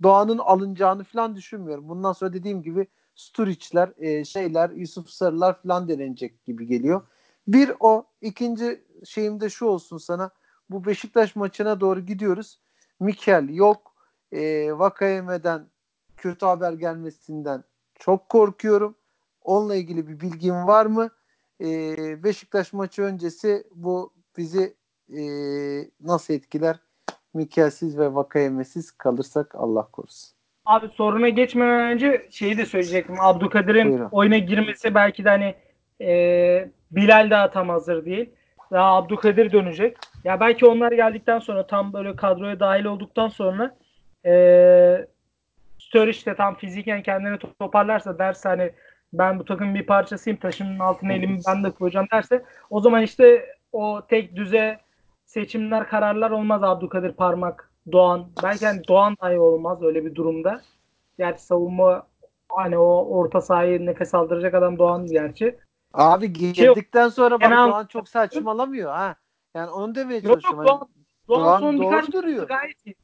Doğan'ın 0.04 0.38
alınacağını 0.38 1.04
falan 1.04 1.36
düşünmüyorum. 1.36 1.90
Bundan 1.90 2.13
sonra 2.13 2.34
dediğim 2.34 2.62
gibi 2.62 2.88
Sturic'ler, 3.16 3.90
e, 3.98 4.26
şeyler, 4.26 4.70
Yusuf 4.70 5.10
Sarılar 5.10 5.62
falan 5.62 5.88
denenecek 5.88 6.46
gibi 6.46 6.68
geliyor. 6.68 7.02
Bir 7.48 7.72
o. 7.80 8.06
ikinci 8.22 8.84
şeyim 9.06 9.42
de 9.42 9.50
şu 9.50 9.66
olsun 9.66 9.98
sana. 9.98 10.32
Bu 10.70 10.86
Beşiktaş 10.86 11.36
maçına 11.36 11.82
doğru 11.82 12.00
gidiyoruz. 12.00 12.60
Mikel 13.00 13.50
yok. 13.50 13.94
E, 14.32 14.72
Vakayeme'den 14.72 15.68
kötü 16.18 16.46
haber 16.46 16.74
gelmesinden 16.74 17.64
çok 18.00 18.30
korkuyorum. 18.30 18.96
Onunla 19.42 19.76
ilgili 19.76 20.08
bir 20.08 20.20
bilgin 20.20 20.68
var 20.68 20.86
mı? 20.86 21.10
E, 21.62 21.68
Beşiktaş 22.24 22.74
maçı 22.74 23.02
öncesi 23.02 23.68
bu 23.76 24.14
bizi 24.38 24.76
e, 25.18 25.22
nasıl 26.02 26.34
etkiler? 26.34 26.80
Mikelsiz 27.34 27.98
ve 27.98 28.16
Vakayemesiz 28.16 28.92
kalırsak 28.92 29.56
Allah 29.56 29.88
korusun. 29.92 30.38
Abi 30.66 30.88
soruna 30.88 31.30
geçmeden 31.30 31.92
önce 31.92 32.28
şeyi 32.32 32.58
de 32.58 32.66
söyleyecektim. 32.66 33.16
Abdülkadir'in 33.20 34.00
oyuna 34.12 34.38
girmesi 34.38 34.96
belki 34.96 35.26
de 35.26 35.30
hani 35.30 35.56
e, 36.02 36.70
Bilal 36.92 37.30
daha 37.30 37.52
tam 37.52 37.70
hazır 37.70 38.06
değil. 38.06 38.30
Daha 38.72 38.96
Abdülkadir 38.96 39.52
dönecek. 39.52 39.98
Ya 40.24 40.40
belki 40.40 40.66
onlar 40.66 40.92
geldikten 40.92 41.40
sonra 41.40 41.68
tam 41.68 41.94
böyle 41.94 42.16
kadroya 42.16 42.60
dahil 42.60 42.86
olduktan 42.86 43.28
sonra 43.28 43.76
e, 44.26 44.32
Sturridge 45.80 46.26
de 46.26 46.36
tam 46.36 46.56
fiziken 46.56 47.04
kendini 47.04 47.38
toparlarsa 47.60 48.20
derse 48.20 48.50
hani 48.50 48.72
ben 49.14 49.40
bu 49.40 49.46
takımın 49.46 49.76
bir 49.76 49.86
parçasıyım 49.86 50.40
taşımın 50.40 50.80
altına 50.80 51.14
elimi 51.14 51.40
ben 51.48 51.64
de 51.64 51.72
koyacağım 51.72 52.08
derse 52.12 52.44
o 52.70 52.82
zaman 52.82 53.02
işte 53.02 53.46
o 53.72 54.02
tek 54.10 54.36
düze 54.36 54.80
seçimler 55.26 55.88
kararlar 55.88 56.32
olmaz 56.32 56.64
Abdülkadir 56.64 57.12
Parmak 57.12 57.72
Doğan. 57.92 58.28
Belki 58.44 58.66
hani 58.66 58.82
Doğan 58.88 59.16
dahi 59.22 59.40
olmaz 59.40 59.84
öyle 59.84 60.06
bir 60.06 60.16
durumda. 60.16 60.62
Gerçi 61.18 61.44
savunma 61.44 62.08
hani 62.50 62.78
o 62.78 63.06
orta 63.06 63.42
sahayı 63.42 63.86
nefes 63.86 64.16
aldıracak 64.16 64.54
adam 64.54 64.78
Doğan 64.78 65.06
gerçi. 65.06 65.58
Abi 65.93 66.34
girdikten 66.34 67.10
sonra 67.10 67.41
bak 67.41 67.52
Doğan 67.52 67.86
çok 67.86 68.10
saçmalamıyor 68.10 68.91
ha. 68.91 69.15
Yani 69.56 69.69
onu 69.69 69.95
demeye 69.95 70.21
çalışıyorum. 70.21 70.65
Yok, 70.67 70.67
Doğan, 70.67 70.89
Doğan, 71.28 71.45
Doğan 71.45 71.60
son 71.60 71.82
birkaç 71.82 72.13
duruyor. 72.13 72.47
Gayet 72.47 72.86
iyi. 72.86 72.95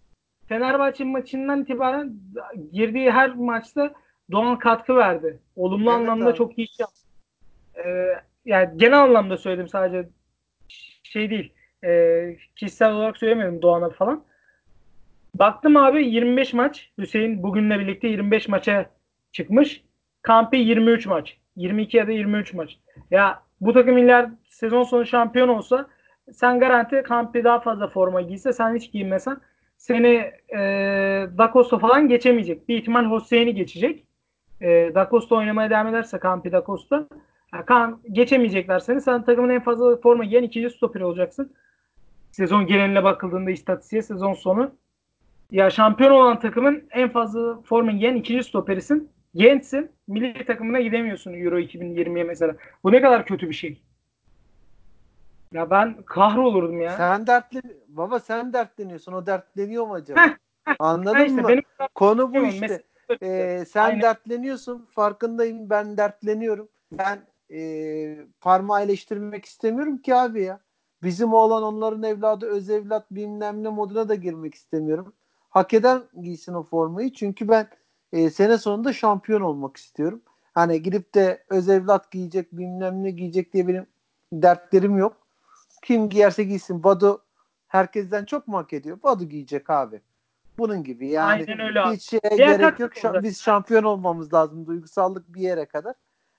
Fenerbahçe 0.47 1.03
maçından 1.03 1.61
itibaren 1.61 2.13
girdiği 2.71 3.11
her 3.11 3.35
maçta 3.35 3.93
Doğan 4.31 4.59
katkı 4.59 4.95
verdi. 4.95 5.39
Olumlu 5.55 5.89
evet, 5.89 5.99
anlamda 5.99 6.29
abi. 6.29 6.37
çok 6.37 6.57
iyi 6.57 6.67
yaptı. 6.79 7.01
Ee, 7.85 8.15
yani 8.45 8.77
genel 8.77 9.03
anlamda 9.03 9.37
söyledim 9.37 9.67
sadece 9.67 10.09
şey 11.03 11.29
değil. 11.29 11.53
E, 11.83 12.37
kişisel 12.55 12.93
olarak 12.93 13.17
söylemiyorum 13.17 13.61
Doğan'a 13.61 13.89
falan. 13.89 14.23
Baktım 15.35 15.77
abi 15.77 16.05
25 16.05 16.53
maç. 16.53 16.89
Hüseyin 16.97 17.43
bugünle 17.43 17.79
birlikte 17.79 18.07
25 18.07 18.47
maça 18.47 18.89
çıkmış. 19.31 19.83
Kampi 20.21 20.57
23 20.57 21.05
maç. 21.05 21.37
22 21.55 21.97
ya 21.97 22.07
da 22.07 22.11
23 22.11 22.53
maç. 22.53 22.77
Ya 23.11 23.41
bu 23.61 23.73
takım 23.73 23.97
iller 23.97 24.29
sezon 24.49 24.83
sonu 24.83 25.05
şampiyon 25.05 25.47
olsa 25.47 25.87
sen 26.31 26.59
garanti 26.59 27.03
Kampi 27.03 27.43
daha 27.43 27.59
fazla 27.59 27.87
forma 27.87 28.21
giyse 28.21 28.53
sen 28.53 28.75
hiç 28.75 28.91
giymesen 28.91 29.37
seni 29.77 30.31
e, 30.53 30.59
Dacosta 31.37 31.79
falan 31.79 32.07
geçemeyecek. 32.07 32.69
Bir 32.69 32.77
ihtimal 32.77 33.19
Hüseyin'i 33.19 33.55
geçecek. 33.55 34.05
E, 34.61 34.91
Dacosta 34.95 35.35
oynamaya 35.35 35.69
devam 35.69 35.87
ederse 35.87 36.19
Kampi 36.19 36.51
Dacosta 36.51 37.07
kan, 37.65 37.99
geçemeyecekler 38.11 38.79
seni. 38.79 39.01
Sen 39.01 39.23
takımın 39.23 39.49
en 39.49 39.63
fazla 39.63 39.97
forma 39.97 40.25
giyen 40.25 40.43
ikinci 40.43 40.69
stoper 40.69 41.01
olacaksın. 41.01 41.53
Sezon 42.31 42.65
geneline 42.67 43.03
bakıldığında 43.03 43.51
istatistiğe 43.51 44.01
sezon 44.01 44.33
sonu. 44.33 44.71
Ya 45.51 45.69
şampiyon 45.69 46.11
olan 46.11 46.39
takımın 46.39 46.83
en 46.91 47.09
fazla 47.09 47.61
forma 47.61 47.91
giyen 47.91 48.15
ikinci 48.15 48.43
stoperisin. 48.43 49.09
Gençsin. 49.35 49.91
Milli 50.07 50.45
takımına 50.45 50.81
gidemiyorsun 50.81 51.33
Euro 51.33 51.59
2020'ye 51.59 52.23
mesela. 52.23 52.55
Bu 52.83 52.91
ne 52.91 53.01
kadar 53.01 53.25
kötü 53.25 53.49
bir 53.49 53.53
şey. 53.53 53.81
Ya 55.53 55.69
ben 55.69 55.95
kahrolurdum 56.05 56.81
ya. 56.81 56.97
Sen 56.97 57.27
dertli 57.27 57.61
baba 57.87 58.19
sen 58.19 58.53
dertleniyorsun. 58.53 59.13
O 59.13 59.25
dertleniyor 59.25 59.87
mu 59.87 59.93
acaba? 59.93 60.21
Anladın 60.79 61.25
işte, 61.25 61.41
mı? 61.41 61.47
Benim 61.47 61.63
Konu 61.95 62.33
bu 62.33 62.45
işte. 62.45 62.83
Ee, 63.21 63.65
sen 63.69 63.83
Aynen. 63.83 64.01
dertleniyorsun. 64.01 64.87
Farkındayım. 64.91 65.69
Ben 65.69 65.97
dertleniyorum. 65.97 66.69
Ben 66.91 67.19
e, 67.53 68.17
parmağı 68.41 68.83
eleştirmek 68.83 69.45
istemiyorum 69.45 69.97
ki 69.97 70.15
abi 70.15 70.41
ya. 70.41 70.59
Bizim 71.03 71.33
oğlan 71.33 71.63
onların 71.63 72.03
evladı 72.03 72.45
öz 72.45 72.69
evlat 72.69 73.11
bilmem 73.11 73.63
ne 73.63 73.69
moduna 73.69 74.09
da 74.09 74.15
girmek 74.15 74.55
istemiyorum. 74.55 75.13
Hak 75.49 75.73
eden 75.73 76.01
giysin 76.21 76.53
o 76.53 76.63
formayı. 76.63 77.13
Çünkü 77.13 77.47
ben 77.47 77.67
e, 78.13 78.29
sene 78.29 78.57
sonunda 78.57 78.93
şampiyon 78.93 79.41
olmak 79.41 79.77
istiyorum. 79.77 80.21
Hani 80.53 80.81
gidip 80.81 81.15
de 81.15 81.43
öz 81.49 81.69
evlat 81.69 82.11
giyecek 82.11 82.51
bilmem 82.51 83.03
ne 83.03 83.11
giyecek 83.11 83.53
diye 83.53 83.67
benim 83.67 83.87
dertlerim 84.33 84.97
yok. 84.97 85.27
Kim 85.83 86.09
giyerse 86.09 86.43
giysin. 86.43 86.83
Badu 86.83 87.23
herkesten 87.67 88.25
çok 88.25 88.47
mu 88.47 88.57
hak 88.57 88.73
ediyor? 88.73 89.03
Badu 89.03 89.23
giyecek 89.23 89.69
abi. 89.69 90.01
Bunun 90.57 90.83
gibi 90.83 91.07
yani 91.07 91.45
Aynen 91.47 91.59
öyle 91.59 91.81
abi. 91.81 91.95
hiç 91.95 92.09
şeye 92.09 92.35
gerek 92.37 92.79
yok. 92.79 92.91
Olacak. 93.05 93.23
Biz 93.23 93.41
şampiyon 93.41 93.83
olmamız 93.83 94.33
lazım 94.33 94.65
duygusallık 94.65 95.33
bir 95.33 95.41
yere 95.41 95.65
kadar. 95.65 95.95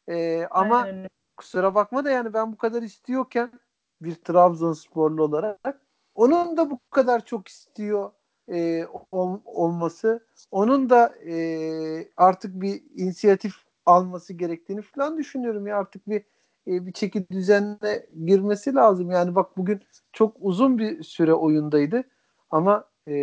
Ee, 0.09 0.47
ama 0.51 0.83
Aynen. 0.83 1.09
kusura 1.37 1.75
bakma 1.75 2.05
da 2.05 2.11
yani 2.11 2.35
ben 2.35 2.53
bu 2.53 2.57
kadar 2.57 2.83
istiyorken 2.83 3.53
bir 4.01 4.15
Trabzonsporlu 4.15 5.23
olarak 5.23 5.81
onun 6.15 6.57
da 6.57 6.71
bu 6.71 6.81
kadar 6.91 7.25
çok 7.25 7.49
istiyor 7.49 8.11
e, 8.53 8.87
ol, 9.13 9.41
olması 9.45 10.27
onun 10.51 10.91
da 10.91 11.15
e, 11.27 12.09
artık 12.17 12.61
bir 12.61 12.83
inisiyatif 12.95 13.55
alması 13.87 14.33
gerektiğini 14.33 14.83
falan 14.83 15.19
düşünüyorum 15.19 15.67
ya 15.67 15.79
artık 15.79 16.09
bir 16.09 16.23
e, 16.67 16.87
bir 16.87 16.93
çeki 16.93 17.29
düzenle 17.29 18.07
girmesi 18.25 18.75
lazım. 18.75 19.11
Yani 19.11 19.35
bak 19.35 19.57
bugün 19.57 19.81
çok 20.13 20.37
uzun 20.41 20.79
bir 20.79 21.03
süre 21.03 21.35
oyundaydı 21.35 22.05
ama 22.51 22.85
e, 23.09 23.15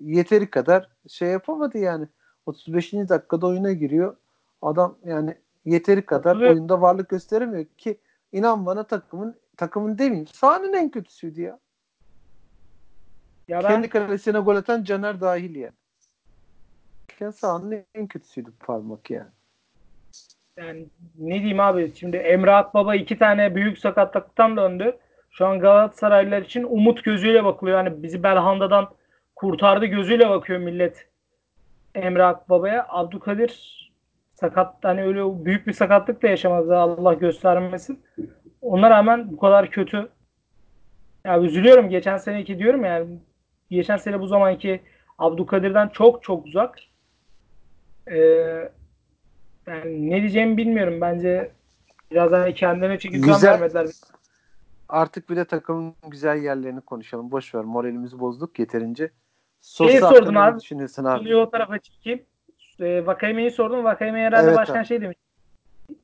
yeteri 0.00 0.50
kadar 0.50 0.88
şey 1.08 1.28
yapamadı 1.28 1.78
yani. 1.78 2.08
35. 2.46 2.92
dakikada 2.92 3.46
oyuna 3.46 3.72
giriyor. 3.72 4.16
Adam 4.62 4.98
yani 5.04 5.36
yeteri 5.64 6.06
kadar 6.06 6.40
Ve... 6.40 6.50
oyunda 6.50 6.80
varlık 6.80 7.08
gösteremiyor 7.08 7.64
ki 7.64 7.98
inan 8.32 8.66
bana 8.66 8.84
takımın 8.86 9.34
takımın 9.56 9.98
demeyeyim 9.98 10.26
sahanın 10.26 10.72
en 10.72 10.90
kötüsüydü 10.90 11.42
ya. 11.42 11.58
Ya 13.48 13.62
ben... 13.62 13.68
Kendi 13.68 13.88
kalesine 13.88 14.38
gol 14.38 14.56
atan 14.56 14.84
Caner 14.84 15.20
dahil 15.20 15.54
yani. 15.54 15.74
Kendi 17.18 17.32
sahanın 17.32 17.84
en 17.94 18.06
kötüsüydü 18.06 18.50
parmak 18.60 19.10
yani 19.10 19.30
yani 20.56 20.86
ne 21.18 21.34
diyeyim 21.34 21.60
abi 21.60 21.92
şimdi 21.94 22.16
Emre 22.16 22.52
Akbaba 22.54 22.94
iki 22.94 23.18
tane 23.18 23.54
büyük 23.54 23.78
sakatlıktan 23.78 24.56
döndü. 24.56 24.96
Şu 25.30 25.46
an 25.46 25.60
Galatasaraylılar 25.60 26.42
için 26.42 26.62
umut 26.62 27.04
gözüyle 27.04 27.44
bakılıyor. 27.44 27.84
Yani 27.84 28.02
bizi 28.02 28.22
Belhanda'dan 28.22 28.88
kurtardı 29.36 29.86
gözüyle 29.86 30.30
bakıyor 30.30 30.58
millet 30.58 31.08
Emre 31.94 32.24
Akbaba'ya. 32.24 32.86
Abdülkadir 32.88 33.82
sakat 34.34 34.74
hani 34.82 35.02
öyle 35.02 35.44
büyük 35.44 35.66
bir 35.66 35.72
sakatlık 35.72 36.22
da 36.22 36.28
yaşamadı 36.28 36.76
Allah 36.76 37.14
göstermesin. 37.14 38.02
Ona 38.62 38.90
rağmen 38.90 39.32
bu 39.32 39.38
kadar 39.38 39.70
kötü. 39.70 40.08
Ya 41.24 41.40
üzülüyorum 41.40 41.88
geçen 41.88 42.16
seneki 42.16 42.58
diyorum 42.58 42.84
yani 42.84 43.18
geçen 43.74 43.96
sene 43.96 44.20
bu 44.20 44.26
zamanki 44.26 44.82
Abdülkadir'den 45.18 45.88
çok 45.88 46.22
çok 46.22 46.46
uzak. 46.46 46.78
Ee, 48.10 48.18
yani 49.66 50.10
ne 50.10 50.20
diyeceğimi 50.20 50.56
bilmiyorum. 50.56 51.00
Bence 51.00 51.50
biraz 52.10 52.32
daha 52.32 52.52
kendine 52.52 52.98
çeki 52.98 53.22
düzen 53.22 53.42
vermediler. 53.42 53.86
Artık 54.88 55.30
bir 55.30 55.36
de 55.36 55.44
takımın 55.44 55.94
güzel 56.06 56.42
yerlerini 56.42 56.80
konuşalım. 56.80 57.30
Boş 57.30 57.54
ver. 57.54 57.64
Moralimizi 57.64 58.18
bozduk 58.18 58.58
yeterince. 58.58 59.10
Sosa 59.60 59.90
Şeyi 59.90 60.00
sordun 60.00 60.34
abi. 60.34 60.60
Düşünüyorsun 60.60 61.04
abi. 61.04 61.18
Konuyu 61.18 61.36
o 61.36 61.50
tarafa 61.50 61.78
çekeyim. 61.78 62.22
e, 62.80 63.06
Vakayeme'yi 63.06 63.50
sordum. 63.50 63.84
Vakayeme 63.84 64.22
herhalde 64.22 64.46
Evet 64.46 64.56
başkan 64.56 64.78
abi. 64.78 64.86
şey 64.86 65.00
demiş. 65.00 65.16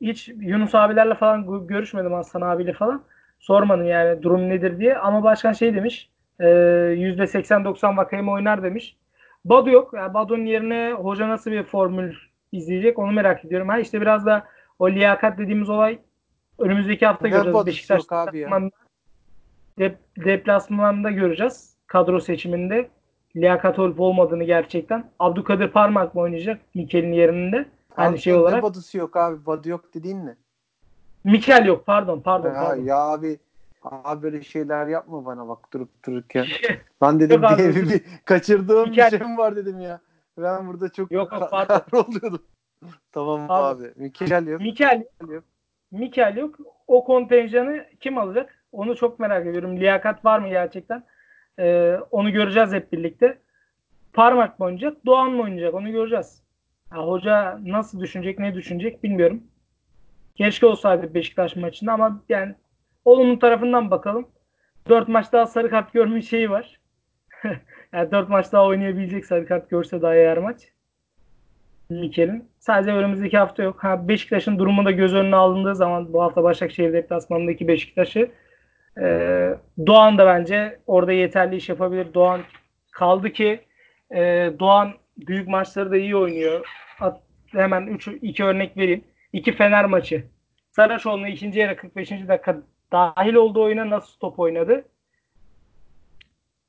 Hiç 0.00 0.28
Yunus 0.28 0.74
abilerle 0.74 1.14
falan 1.14 1.44
gö- 1.44 1.66
görüşmedim 1.66 2.14
Aslan 2.14 2.40
abiyle 2.40 2.72
falan. 2.72 3.02
Sormadım 3.38 3.86
yani 3.86 4.22
durum 4.22 4.48
nedir 4.48 4.78
diye. 4.78 4.98
Ama 4.98 5.22
başkan 5.22 5.52
şey 5.52 5.74
demiş. 5.74 6.10
E, 6.40 6.44
%80-90 6.44 7.96
Vakayeme 7.96 8.30
oynar 8.30 8.62
demiş. 8.62 8.96
Badu 9.44 9.70
yok. 9.70 9.92
Yani 9.94 10.14
Badu'nun 10.14 10.46
yerine 10.46 10.92
hoca 10.92 11.28
nasıl 11.28 11.50
bir 11.50 11.62
formül 11.62 12.14
izleyecek 12.52 12.98
onu 12.98 13.12
merak 13.12 13.44
ediyorum. 13.44 13.68
Ha 13.68 13.78
işte 13.78 14.00
biraz 14.00 14.26
da 14.26 14.44
o 14.78 14.90
liyakat 14.90 15.38
dediğimiz 15.38 15.70
olay 15.70 15.98
önümüzdeki 16.58 17.06
hafta 17.06 17.28
Ne 17.28 17.30
göreceğiz. 17.30 17.66
Beşiktaş 17.66 18.02
deplasmanında, 18.02 18.70
dep- 19.78 20.24
deplasmanda 20.24 21.10
göreceğiz. 21.10 21.76
Kadro 21.86 22.20
seçiminde 22.20 22.88
liyakat 23.36 23.78
olup 23.78 24.00
olmadığını 24.00 24.44
gerçekten. 24.44 25.10
Abdülkadir 25.18 25.68
Parmak 25.68 26.14
mı 26.14 26.20
oynayacak 26.20 26.60
Mikel'in 26.74 27.12
yerinde? 27.12 27.66
Aynı 27.96 28.10
Abi 28.10 28.18
şey 28.18 28.34
olarak. 28.34 28.62
Badu'su 28.62 28.98
yok 28.98 29.16
abi. 29.16 29.46
Badu 29.46 29.68
yok 29.68 29.94
dediğin 29.94 30.26
ne? 30.26 30.36
Mikel 31.24 31.66
yok 31.66 31.86
pardon 31.86 32.20
pardon 32.20 32.48
Ya, 32.48 32.54
pardon. 32.54 32.82
ya 32.82 32.96
abi 32.96 33.38
abi 33.82 34.22
böyle 34.22 34.42
şeyler 34.42 34.86
yapma 34.86 35.26
bana 35.26 35.48
bak 35.48 35.72
durup 35.72 36.04
dururken. 36.06 36.46
Ben 37.00 37.20
dedim 37.20 37.42
Yok 37.42 37.50
abi, 37.50 37.62
bir, 37.62 37.74
bir, 37.74 37.88
bir 37.90 38.02
kaçırdığım 38.24 38.92
bir 38.92 39.10
şey 39.10 39.18
mi 39.18 39.38
var 39.38 39.56
dedim 39.56 39.80
ya. 39.80 40.00
Ben 40.38 40.68
burada 40.68 40.88
çok 40.92 41.12
Yok, 41.12 41.32
yok, 41.32 41.42
ka- 41.42 41.50
pardon. 41.50 41.78
kahroluyordum. 41.78 42.42
tamam 43.12 43.46
Pardon. 43.48 43.84
abi. 43.84 43.92
Mikel 43.96 44.46
yok. 44.46 44.60
Mikel 44.60 45.04
yok. 45.28 45.44
Mikel 45.90 46.36
yok. 46.36 46.56
O 46.86 47.04
kontenjanı 47.04 47.86
kim 48.00 48.18
alacak? 48.18 48.64
Onu 48.72 48.96
çok 48.96 49.18
merak 49.18 49.46
ediyorum. 49.46 49.76
Liyakat 49.76 50.24
var 50.24 50.38
mı 50.38 50.48
gerçekten? 50.48 51.04
Ee, 51.58 51.98
onu 52.10 52.32
göreceğiz 52.32 52.72
hep 52.72 52.92
birlikte. 52.92 53.38
Parmak 54.12 54.58
mı 54.58 54.66
oynayacak? 54.66 55.06
Doğan 55.06 55.30
mı 55.30 55.42
oynayacak? 55.42 55.74
Onu 55.74 55.92
göreceğiz. 55.92 56.42
Ya, 56.92 56.98
hoca 56.98 57.58
nasıl 57.64 58.00
düşünecek, 58.00 58.38
ne 58.38 58.54
düşünecek 58.54 59.02
bilmiyorum. 59.02 59.42
Keşke 60.34 60.66
olsaydı 60.66 61.14
Beşiktaş 61.14 61.56
maçında 61.56 61.92
ama 61.92 62.22
yani 62.28 62.54
olumlu 63.08 63.38
tarafından 63.38 63.90
bakalım. 63.90 64.28
Dört 64.88 65.08
maç 65.08 65.32
daha 65.32 65.46
sarı 65.46 65.70
kart 65.70 65.92
görme 65.92 66.22
şeyi 66.22 66.50
var. 66.50 66.80
yani 67.92 68.10
dört 68.10 68.28
maç 68.28 68.52
daha 68.52 68.66
oynayabilecek 68.66 69.26
sarı 69.26 69.46
kart 69.46 69.70
görse 69.70 70.02
daha 70.02 70.16
iyi 70.16 70.28
her 70.28 70.38
maç. 70.38 70.56
Mikel'in. 71.90 72.48
Sadece 72.58 72.92
önümüzdeki 72.92 73.38
hafta 73.38 73.62
yok. 73.62 73.84
Ha, 73.84 74.08
Beşiktaş'ın 74.08 74.58
durumu 74.58 74.84
da 74.84 74.90
göz 74.90 75.14
önüne 75.14 75.36
alındığı 75.36 75.74
zaman 75.74 76.12
bu 76.12 76.22
hafta 76.22 76.42
Başakşehir 76.42 76.92
deplasmanındaki 76.92 77.68
Beşiktaş'ı 77.68 78.30
e, 79.00 79.04
Doğan 79.86 80.18
da 80.18 80.26
bence 80.26 80.78
orada 80.86 81.12
yeterli 81.12 81.56
iş 81.56 81.68
yapabilir. 81.68 82.14
Doğan 82.14 82.40
kaldı 82.90 83.30
ki 83.30 83.60
e, 84.14 84.52
Doğan 84.58 84.92
büyük 85.16 85.48
maçları 85.48 85.90
da 85.90 85.96
iyi 85.96 86.16
oynuyor. 86.16 86.66
At, 87.00 87.20
hemen 87.46 87.86
3 87.86 88.08
2 88.08 88.44
örnek 88.44 88.76
vereyim. 88.76 89.04
2 89.32 89.52
Fener 89.52 89.84
maçı. 89.84 90.24
Saraçoğlu'nun 90.70 91.26
ikinci 91.26 91.58
yarı 91.58 91.76
45. 91.76 92.10
dakika 92.10 92.56
dahil 92.92 93.34
olduğu 93.34 93.62
oyuna 93.62 93.90
nasıl 93.90 94.18
top 94.18 94.38
oynadı? 94.38 94.84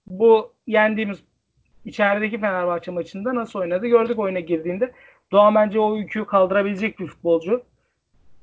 Bu 0.08 0.54
yendiğimiz 0.68 1.20
içerideki 1.86 2.40
Fenerbahçe 2.40 2.92
maçında 2.92 3.36
nasıl 3.36 3.60
oynadı 3.60 3.88
gördük 3.88 4.20
oyuna 4.20 4.40
girdiğinde. 4.40 4.92
Doğan 5.32 5.56
bence 5.56 5.80
o 5.80 5.96
yükü 5.96 6.26
kaldırabilecek 6.26 7.00
bir 7.00 7.08
futbolcu. 7.08 7.64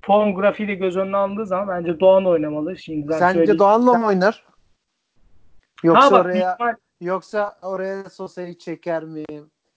Form 0.02 0.34
grafiği 0.34 0.68
de 0.68 0.74
göz 0.74 0.96
önüne 0.96 1.16
alındığı 1.16 1.46
zaman 1.46 1.68
bence 1.68 2.00
Doğan 2.00 2.26
oynamalı. 2.26 2.76
Şimdiden 2.78 3.18
Sence 3.18 3.34
söyleyeyim. 3.34 3.58
Doğan'la 3.58 3.94
mı 3.94 4.06
oynar? 4.06 4.44
Yoksa 5.82 6.06
ha 6.06 6.10
bak 6.12 6.24
oraya 6.26 6.52
ihtimal- 6.54 6.76
yoksa 7.00 7.58
oraya 7.62 8.10
Sosa'yı 8.10 8.58
çeker 8.58 9.04
mi? 9.04 9.24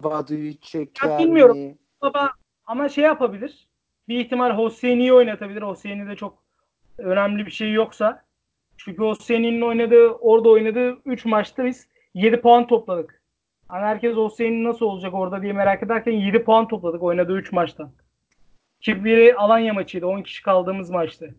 Badu'yu 0.04 0.60
çeker 0.60 1.10
Ya 1.10 1.20
bilmiyorum. 1.20 1.58
mi? 1.58 1.78
baba 2.02 2.32
ama 2.66 2.90
şey 2.90 3.04
yapabilir. 3.04 3.68
Bir 4.08 4.20
ihtimal 4.20 4.52
Hosseini'yi 4.58 5.14
oynatabilir. 5.14 5.62
Hosseini'de 5.62 6.16
çok 6.16 6.38
önemli 7.00 7.46
bir 7.46 7.52
şey 7.52 7.72
yoksa. 7.74 8.24
Çünkü 8.78 9.02
Hosseini'nin 9.02 9.62
oynadığı, 9.62 10.08
orada 10.10 10.50
oynadığı 10.50 10.98
3 11.06 11.26
maçta 11.26 11.66
biz 11.66 11.88
7 12.14 12.42
puan 12.42 12.68
topladık. 12.68 13.22
Hani 13.68 13.86
herkes 13.86 14.16
Hosseini 14.16 14.64
nasıl 14.64 14.86
olacak 14.86 15.14
orada 15.14 15.42
diye 15.42 15.54
merak 15.54 15.84
ederken 15.84 16.12
7 16.12 16.44
puan 16.44 16.68
topladık 16.68 17.04
oynadığı 17.04 17.38
3 17.38 17.52
maçta. 17.52 17.92
Ki 18.82 19.06
biri 19.06 19.36
Alanya 19.36 19.74
maçıydı. 19.74 20.08
10 20.08 20.22
kişi 20.22 20.44
kaldığımız 20.44 20.90
maçtı. 20.90 21.36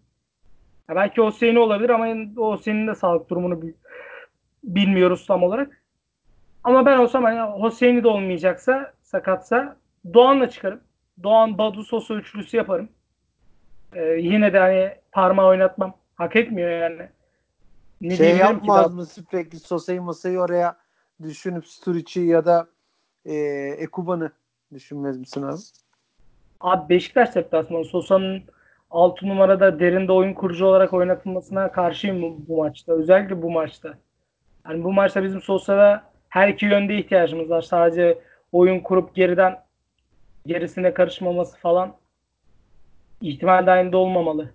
Ya 0.88 0.96
belki 0.96 1.20
Hosseini 1.20 1.59
olabilir 1.59 1.90
ama 1.90 2.07
Hosseini'nin 2.37 2.87
de 2.87 2.94
sağlık 2.94 3.31
durumunu 3.31 3.62
bi- 3.62 3.75
bilmiyoruz 4.64 5.27
tam 5.27 5.42
olarak. 5.42 5.83
Ama 6.64 6.87
ben 6.87 6.99
olsam 6.99 7.25
hani 7.25 7.40
Hosseini 7.40 8.05
de 8.05 8.09
olmayacaksa, 8.09 8.92
sakatsa 9.03 9.77
Doğan'la 10.14 10.51
çıkarım. 10.51 10.81
Doğan, 11.23 11.59
Badu, 11.59 11.85
Sosa 11.85 12.14
üçlüsü 12.14 12.57
yaparım. 12.57 12.88
Ee, 13.94 14.03
yine 14.05 14.53
de 14.53 14.59
hani 14.59 14.94
parmağı 15.12 15.46
oynatmam. 15.46 15.94
Hak 16.14 16.37
etmiyor 16.37 16.70
yani. 16.70 17.09
Ne 18.00 18.16
şey 18.16 18.37
yapmaz 18.37 18.94
mı 18.94 19.07
sürekli 19.07 19.59
Sosa'yı 19.59 20.03
masayı 20.03 20.38
oraya 20.38 20.76
düşünüp 21.22 21.66
Sturic'i 21.66 22.20
ya 22.20 22.44
da 22.44 22.66
e, 23.24 23.35
Ekuban'ı 23.79 24.31
düşünmez 24.72 25.18
misin 25.18 25.42
abi? 25.42 25.61
Abi 26.61 26.88
Beşiktaş 26.88 27.35
deplasmanı 27.35 27.85
Sosa'nın 27.85 28.42
6 28.90 29.29
numarada 29.29 29.81
derinde 29.81 30.12
oyun 30.12 30.35
kurucu 30.35 30.66
olarak 30.66 30.92
oynatılmasına 30.92 31.72
karşıyım 31.72 32.22
bu, 32.22 32.37
bu 32.48 32.57
maçta. 32.57 32.92
Özellikle 32.92 33.42
bu 33.42 33.50
maçta. 33.50 33.94
Yani 34.68 34.85
bu 34.85 34.92
maçta 34.92 35.24
bizim 35.24 35.42
Sosa'da 35.42 36.03
her 36.29 36.48
iki 36.48 36.66
yönde 36.66 36.98
ihtiyacımız 36.98 37.50
var. 37.50 37.62
Sadece 37.62 38.18
oyun 38.53 38.81
kurup 38.81 39.14
geriden 39.14 39.62
gerisine 40.46 40.94
karışmaması 40.94 41.59
falan 41.59 41.96
ihtimal 43.20 43.66
dahilinde 43.66 43.96
olmamalı. 43.96 44.50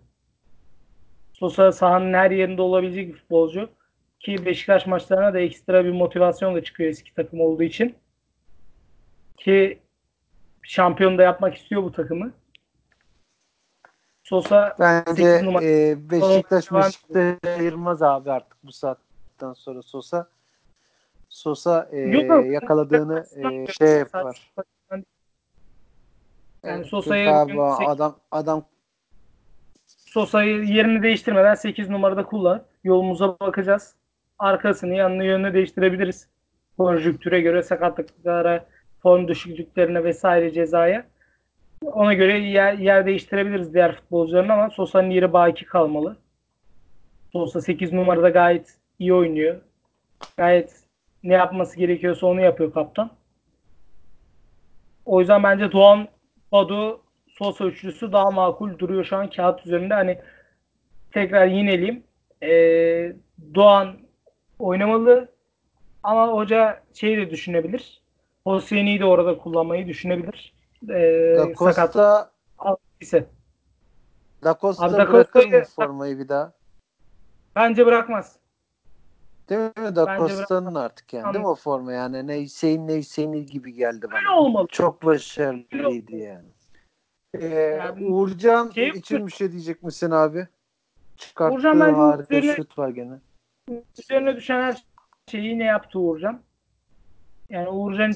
Sosa 1.33 1.71
sahanın 1.71 2.13
her 2.13 2.31
yerinde 2.31 2.61
olabilecek 2.61 3.07
bir 3.07 3.19
futbolcu. 3.19 3.69
Ki 4.19 4.45
Beşiktaş 4.45 4.87
maçlarına 4.87 5.33
da 5.33 5.39
ekstra 5.39 5.85
bir 5.85 5.91
motivasyon 5.91 6.55
da 6.55 6.63
çıkıyor 6.63 6.89
eski 6.89 7.13
takım 7.13 7.41
olduğu 7.41 7.63
için. 7.63 7.95
Ki 9.37 9.79
şampiyon 10.61 11.17
da 11.17 11.23
yapmak 11.23 11.55
istiyor 11.55 11.83
bu 11.83 11.91
takımı. 11.91 12.31
Sosa 14.23 14.75
Bence 14.79 15.23
e, 15.61 15.95
Beşiktaş 16.11 16.71
Beşiktaş'ı 16.71 17.37
ayırmaz 17.43 18.01
abi 18.01 18.31
artık 18.31 18.57
bu 18.63 18.71
saatten 18.71 19.53
sonra 19.53 19.81
Sosa. 19.81 20.27
Sosa 21.29 21.89
e, 21.91 21.99
yakaladığını 21.99 23.25
e, 23.35 23.67
şey 23.67 23.97
yapar. 23.97 24.53
Yani 26.67 26.85
Evet, 27.79 27.89
adam 27.89 28.15
adam 28.31 28.65
Sosa'yı 29.87 30.63
yerini 30.63 31.03
değiştirmeden 31.03 31.55
8 31.55 31.89
numarada 31.89 32.25
kullan. 32.25 32.63
Yolumuza 32.83 33.39
bakacağız. 33.39 33.95
Arkasını 34.39 34.95
yanını 34.95 35.25
yönünü 35.25 35.53
değiştirebiliriz. 35.53 36.27
Konjüktüre 36.77 37.41
göre 37.41 37.63
sakatlıklara, 37.63 38.65
form 39.01 39.27
düşüklüklerine 39.27 40.03
vesaire 40.03 40.51
cezaya. 40.53 41.05
Ona 41.81 42.13
göre 42.13 42.39
yer, 42.39 42.73
yer 42.73 43.05
değiştirebiliriz 43.05 43.73
diğer 43.73 43.95
futbolcuların 43.95 44.49
ama 44.49 44.69
Sosa'nın 44.69 45.09
yeri 45.09 45.33
baki 45.33 45.65
kalmalı. 45.65 46.17
Sosa 47.31 47.61
8 47.61 47.93
numarada 47.93 48.29
gayet 48.29 48.77
iyi 48.99 49.13
oynuyor. 49.13 49.55
Gayet 50.37 50.73
ne 51.23 51.33
yapması 51.33 51.77
gerekiyorsa 51.77 52.27
onu 52.27 52.41
yapıyor 52.41 52.73
kaptan. 52.73 53.09
O 55.05 55.19
yüzden 55.19 55.43
bence 55.43 55.71
Doğan, 55.71 56.07
Badu, 56.59 57.01
Sosa 57.27 57.65
üçlüsü 57.65 58.11
daha 58.11 58.31
makul 58.31 58.79
duruyor 58.79 59.03
şu 59.03 59.17
an 59.17 59.29
kağıt 59.29 59.65
üzerinde. 59.65 59.93
Hani 59.93 60.21
tekrar 61.11 61.47
yineleyeyim. 61.47 62.03
Ee, 62.43 63.15
Doğan 63.55 63.97
oynamalı 64.59 65.29
ama 66.03 66.27
hoca 66.27 66.83
şeyi 66.93 67.17
de 67.17 67.29
düşünebilir. 67.29 68.01
Hosseini'yi 68.43 68.99
de 68.99 69.05
orada 69.05 69.37
kullanmayı 69.37 69.87
düşünebilir. 69.87 70.53
Ee, 70.89 71.35
Da 71.37 71.55
sakat 71.55 71.93
Costa 71.93 72.29
ise. 73.01 73.25
Da 74.43 74.57
Costa 74.61 74.91
bırakır 75.13 75.45
mı 75.51 75.63
formayı 75.75 76.19
bir 76.19 76.29
daha? 76.29 76.53
Bence 77.55 77.85
bırakmaz. 77.85 78.35
Değil 79.49 79.61
mi? 79.61 79.95
Da 79.95 80.17
Costa'nın 80.17 80.75
artık 80.75 81.13
yani 81.13 81.33
değil 81.33 81.43
mi 81.45 81.49
o 81.49 81.55
forma 81.55 81.93
yani 81.93 82.27
ne 82.27 82.41
Hüseyin 82.41 82.87
ne 82.87 82.95
Hüseyin 82.97 83.33
gibi 83.45 83.73
geldi 83.73 84.05
Öyle 84.11 84.25
bana. 84.27 84.39
olmalı. 84.39 84.67
Çok 84.71 85.03
başarılıydı 85.05 86.15
yani. 86.15 86.45
Ee, 87.33 87.45
Yani 87.47 88.05
Uğurcan 88.05 88.69
şey- 88.69 88.89
için 88.89 89.27
bir 89.27 89.31
şey 89.31 89.51
diyecek 89.51 89.83
misin 89.83 90.11
abi? 90.11 90.47
Çıkarttığı 91.17 91.55
Uğurcan 91.55 91.79
bence 91.79 91.91
harika 91.95 92.35
üzerine- 92.35 92.55
şut 92.55 92.77
var 92.77 92.89
gene. 92.89 93.13
üzerine 93.99 94.35
düşen 94.35 94.61
her 94.61 94.83
şeyi 95.31 95.59
ne 95.59 95.63
yaptı 95.63 95.99
Uğurcan? 95.99 96.41
Yani 97.49 97.69
Uğurcan 97.69 98.13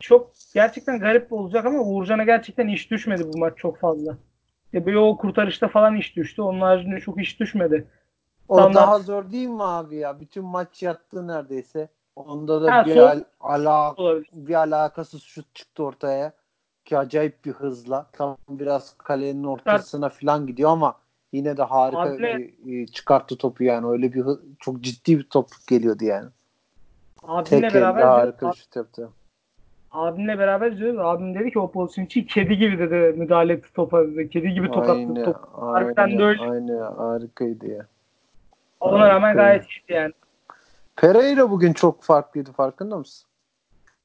çok 0.00 0.30
gerçekten 0.54 0.98
garip 1.00 1.32
olacak 1.32 1.66
ama 1.66 1.78
Uğurcan'a 1.80 2.24
gerçekten 2.24 2.68
iş 2.68 2.90
düşmedi 2.90 3.32
bu 3.32 3.38
maç 3.38 3.58
çok 3.58 3.78
fazla. 3.78 4.16
Ya 4.72 4.86
böyle 4.86 4.98
o 4.98 5.16
kurtarışta 5.16 5.68
falan 5.68 5.96
iş 5.96 6.16
düştü. 6.16 6.42
Onun 6.42 6.60
haricinde 6.60 7.00
çok 7.00 7.20
iş 7.20 7.40
düşmedi. 7.40 7.84
O 8.48 8.56
Standart- 8.56 8.74
daha 8.74 8.98
zor 8.98 9.30
değil 9.32 9.48
mi 9.48 9.62
abi 9.64 9.96
ya? 9.96 10.20
Bütün 10.20 10.44
maç 10.44 10.82
yattı 10.82 11.28
neredeyse. 11.28 11.88
Onda 12.16 12.62
da 12.62 12.74
Ha, 12.76 12.86
bir 12.86 12.96
al- 12.96 13.22
ala 13.40 13.92
Olabilir. 13.94 14.28
bir 14.32 14.54
alakasız 14.54 15.22
şut 15.22 15.54
çıktı 15.54 15.84
ortaya. 15.84 16.32
ki 16.84 16.98
acayip 16.98 17.44
bir 17.44 17.52
hızla. 17.52 18.06
Tam 18.12 18.36
biraz 18.48 18.94
kalenin 18.98 19.44
ortasına 19.44 20.08
falan 20.08 20.46
gidiyor 20.46 20.70
ama 20.70 20.94
yine 21.32 21.56
de 21.56 21.62
harika 21.62 22.00
Abi, 22.00 22.18
bir, 22.18 22.82
e, 22.82 22.86
çıkarttı 22.86 23.36
topu 23.38 23.64
yani. 23.64 23.86
Öyle 23.86 24.12
bir 24.12 24.24
çok 24.58 24.80
ciddi 24.80 25.18
bir 25.18 25.22
top 25.24 25.46
geliyordu 25.68 26.04
yani. 26.04 26.28
abimle 27.22 27.60
Tek 27.68 27.74
beraber 27.74 28.02
harika 28.02 28.50
bir 28.50 28.56
şut 28.56 28.76
yaptı. 28.76 29.08
abimle 29.92 30.38
beraber 30.38 30.72
izliyoruz. 30.72 31.00
Abim 31.00 31.34
dedi 31.34 31.50
ki 31.52 31.58
o 31.58 31.70
pozisyon 31.70 32.04
için 32.04 32.22
kedi 32.24 32.56
gibi 32.58 32.78
dedi 32.78 33.18
müdahale 33.18 33.52
etti 33.52 33.72
topa. 33.74 34.04
Kedi 34.30 34.50
gibi 34.54 34.66
tokatladı 34.70 34.98
Aynen, 34.98 35.24
topu. 35.24 35.62
Harbiden 35.66 36.18
de 36.18 36.24
öyle. 36.24 36.42
aynen 36.42 36.78
harikaydı 36.92 37.66
ya. 37.70 37.86
Ona 38.80 39.08
rağmen 39.08 39.36
gayet 39.36 39.62
iyiydi 39.64 39.92
yani. 39.92 40.12
Pereira 40.96 41.50
bugün 41.50 41.72
çok 41.72 42.02
farklıydı 42.02 42.52
farkında 42.52 42.96
mısın? 42.96 43.28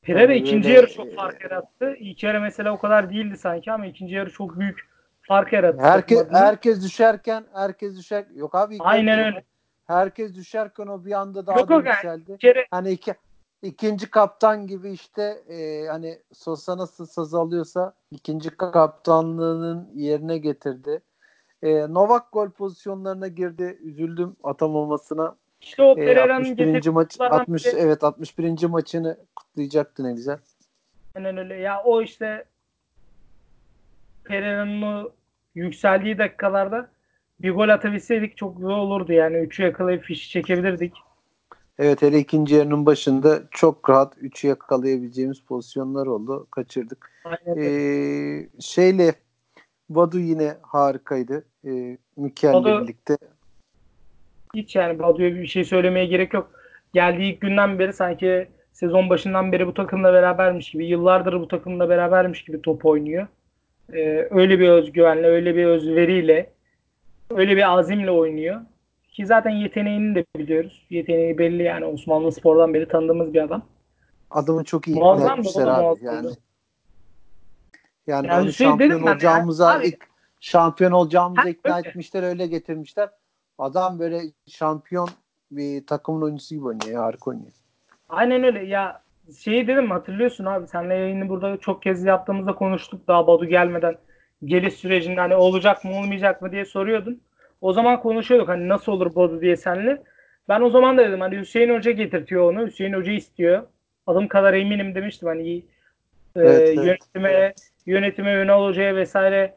Pereira 0.01 0.33
Yani 0.33 0.41
ikinci 0.41 0.69
yarı 0.71 0.93
çok 0.93 1.15
fark 1.15 1.43
yarattı. 1.43 1.95
İlk 1.99 2.23
yarı 2.23 2.41
mesela 2.41 2.73
o 2.73 2.77
kadar 2.79 3.09
değildi 3.09 3.37
sanki 3.37 3.71
ama 3.71 3.85
ikinci 3.85 4.15
yarı 4.15 4.31
çok 4.31 4.59
büyük 4.59 4.79
fark 5.21 5.53
yarattı. 5.53 5.81
Adına. 6.19 6.39
herkes 6.39 6.83
düşerken 6.83 7.45
herkes 7.53 7.97
düşer 7.97 8.25
yok 8.35 8.55
abi 8.55 8.77
Aynen 8.79 9.17
yarı- 9.17 9.25
öyle. 9.25 9.43
herkes 9.87 10.35
düşerken 10.35 10.87
o 10.87 11.05
bir 11.05 11.11
anda 11.11 11.47
daha 11.47 11.59
Yok 11.59 11.69
da 11.69 11.73
yani 11.73 11.87
yükseldi. 11.87 12.37
kere 12.37 12.67
Hani 12.71 12.91
iki, 12.91 13.13
ikinci 13.61 14.09
kaptan 14.09 14.67
gibi 14.67 14.91
işte 14.91 15.23
e, 15.49 15.87
hani 15.87 16.21
Sosa 16.33 16.77
nasıl 16.77 17.05
saz 17.05 17.33
alıyorsa 17.33 17.93
ikinci 18.11 18.49
kaptanlığının 18.49 19.89
yerine 19.95 20.37
getirdi. 20.37 21.01
E, 21.63 21.93
Novak 21.93 22.31
gol 22.31 22.49
pozisyonlarına 22.49 23.27
girdi. 23.27 23.77
Üzüldüm 23.83 24.35
atamamasına. 24.43 25.35
işte 25.61 25.83
o 25.83 25.91
E, 25.91 25.95
Pereira'nın 25.95 26.39
61. 26.39 26.87
maç 26.87 27.09
getirdiği 27.11 27.29
60 27.29 27.65
biri 27.65 27.75
evet 27.77 28.03
61. 28.03 28.65
maçını 28.65 29.17
kutlayacaktı 29.35 30.03
ne 30.03 30.13
güzel. 30.13 30.39
aynen 31.15 31.37
öyle. 31.37 31.55
Ya 31.55 31.83
o 31.83 32.01
işte 32.01 32.45
Pereira'nın 34.23 34.81
o 34.81 35.09
yükseldiği 35.55 36.17
dakikalarda 36.17 36.89
bir 37.39 37.51
gol 37.51 37.69
atabilseydik 37.69 38.37
çok 38.37 38.57
güzel 38.57 38.71
olurdu 38.71 39.13
yani. 39.13 39.37
Üçü 39.37 39.63
yakalayıp 39.63 40.03
fişi 40.03 40.29
çekebilirdik. 40.29 40.93
Evet 41.79 42.01
hele 42.01 42.19
ikinci 42.19 42.55
yarının 42.55 42.85
başında 42.85 43.41
çok 43.51 43.89
rahat 43.89 44.17
3'ü 44.17 44.47
yakalayabileceğimiz 44.47 45.41
pozisyonlar 45.41 46.07
oldu. 46.07 46.47
Kaçırdık. 46.51 47.11
Aynen. 47.25 47.61
Ee, 47.61 48.49
şeyle 48.59 49.15
Vadu 49.89 50.19
yine 50.19 50.57
harikaydı. 50.61 51.45
Ee, 51.65 51.97
Mükel'le 52.17 52.63
birlikte. 52.83 53.17
Hiç 54.55 54.75
yani 54.75 54.99
Badu'ya 54.99 55.35
bir 55.35 55.47
şey 55.47 55.63
söylemeye 55.65 56.05
gerek 56.05 56.33
yok. 56.33 56.51
Geldiği 56.93 57.33
ilk 57.33 57.41
günden 57.41 57.79
beri 57.79 57.93
sanki 57.93 58.47
sezon 58.73 59.09
başından 59.09 59.51
beri 59.51 59.67
bu 59.67 59.73
takımla 59.73 60.13
berabermiş 60.13 60.71
gibi, 60.71 60.85
yıllardır 60.85 61.39
bu 61.39 61.47
takımla 61.47 61.89
berabermiş 61.89 62.43
gibi 62.43 62.61
top 62.61 62.85
oynuyor. 62.85 63.27
Ee, 63.93 64.27
öyle 64.31 64.59
bir 64.59 64.69
özgüvenle, 64.69 65.27
öyle 65.27 65.55
bir 65.55 65.65
özveriyle, 65.65 66.49
öyle 67.29 67.55
bir 67.55 67.71
azimle 67.71 68.11
oynuyor. 68.11 68.61
Ki 69.09 69.25
zaten 69.25 69.49
yeteneğini 69.51 70.15
de 70.15 70.25
biliyoruz. 70.37 70.85
Yeteneği 70.89 71.37
belli 71.37 71.63
yani 71.63 71.85
Osmanlı 71.85 72.31
Spor'dan 72.31 72.73
beri 72.73 72.87
tanıdığımız 72.87 73.33
bir 73.33 73.43
adam. 73.43 73.65
Adamı 74.31 74.63
çok 74.63 74.87
iyi 74.87 74.95
Muazzam 74.97 75.39
etmişler 75.39 75.67
abi. 75.67 75.81
muazzamdı. 75.81 76.07
Yani 76.07 76.35
yani 78.07 78.27
Yani 78.27 78.53
şey 78.53 78.67
şampiyon 78.67 79.01
olacağımıza 79.01 79.71
abi- 79.71 79.87
ilk 79.87 80.12
şampiyon 80.43 80.91
olacağımıza 80.91 81.43
Ha, 81.43 81.49
ikna 81.49 81.77
öyle. 81.77 81.89
etmişler 81.89 82.23
öyle 82.23 82.47
getirmişler. 82.47 83.09
Adam 83.57 83.99
böyle 83.99 84.21
şampiyon 84.47 85.09
bir 85.51 85.87
takımın 85.87 86.21
oyuncusu 86.21 86.55
gibi 86.55 86.65
oynuyor. 86.65 87.03
Harika 87.03 87.29
oynuyor. 87.29 87.51
Aynen 88.09 88.43
öyle. 88.43 88.65
Ya 88.65 89.01
şeyi 89.39 89.67
dedim 89.67 89.91
hatırlıyorsun 89.91 90.45
abi. 90.45 90.67
Seninle 90.67 90.93
yayını 90.93 91.29
burada 91.29 91.57
çok 91.57 91.83
kez 91.83 92.03
yaptığımızda 92.05 92.55
konuştuk 92.55 93.07
daha 93.07 93.27
Badu 93.27 93.45
gelmeden. 93.45 93.95
Geliş 94.45 94.73
sürecinde 94.73 95.19
hani 95.19 95.35
olacak 95.35 95.85
mı 95.85 95.91
olmayacak 95.97 96.41
mı 96.41 96.51
diye 96.51 96.65
soruyordun. 96.65 97.21
O 97.61 97.73
zaman 97.73 98.01
konuşuyorduk 98.01 98.49
hani 98.49 98.69
nasıl 98.69 98.91
olur 98.91 99.15
Badu 99.15 99.41
diye 99.41 99.57
seninle. 99.57 100.03
Ben 100.49 100.61
o 100.61 100.69
zaman 100.69 100.97
da 100.97 101.07
dedim 101.07 101.21
hani 101.21 101.39
Hüseyin 101.39 101.75
Hoca 101.75 101.91
getirtiyor 101.91 102.51
onu. 102.53 102.65
Hüseyin 102.67 102.93
Hoca 102.93 103.11
istiyor. 103.11 103.63
Adım 104.07 104.27
kadar 104.27 104.53
eminim 104.53 104.95
demiştim 104.95 105.27
hani 105.27 105.49
e, 105.55 105.61
Evet, 106.35 106.61
evet. 106.61 106.75
yönetime 106.85 107.53
yönetime 107.85 108.33
Ünal 108.33 108.65
Hoca'ya 108.65 108.95
vesaire 108.95 109.37
e, 109.37 109.55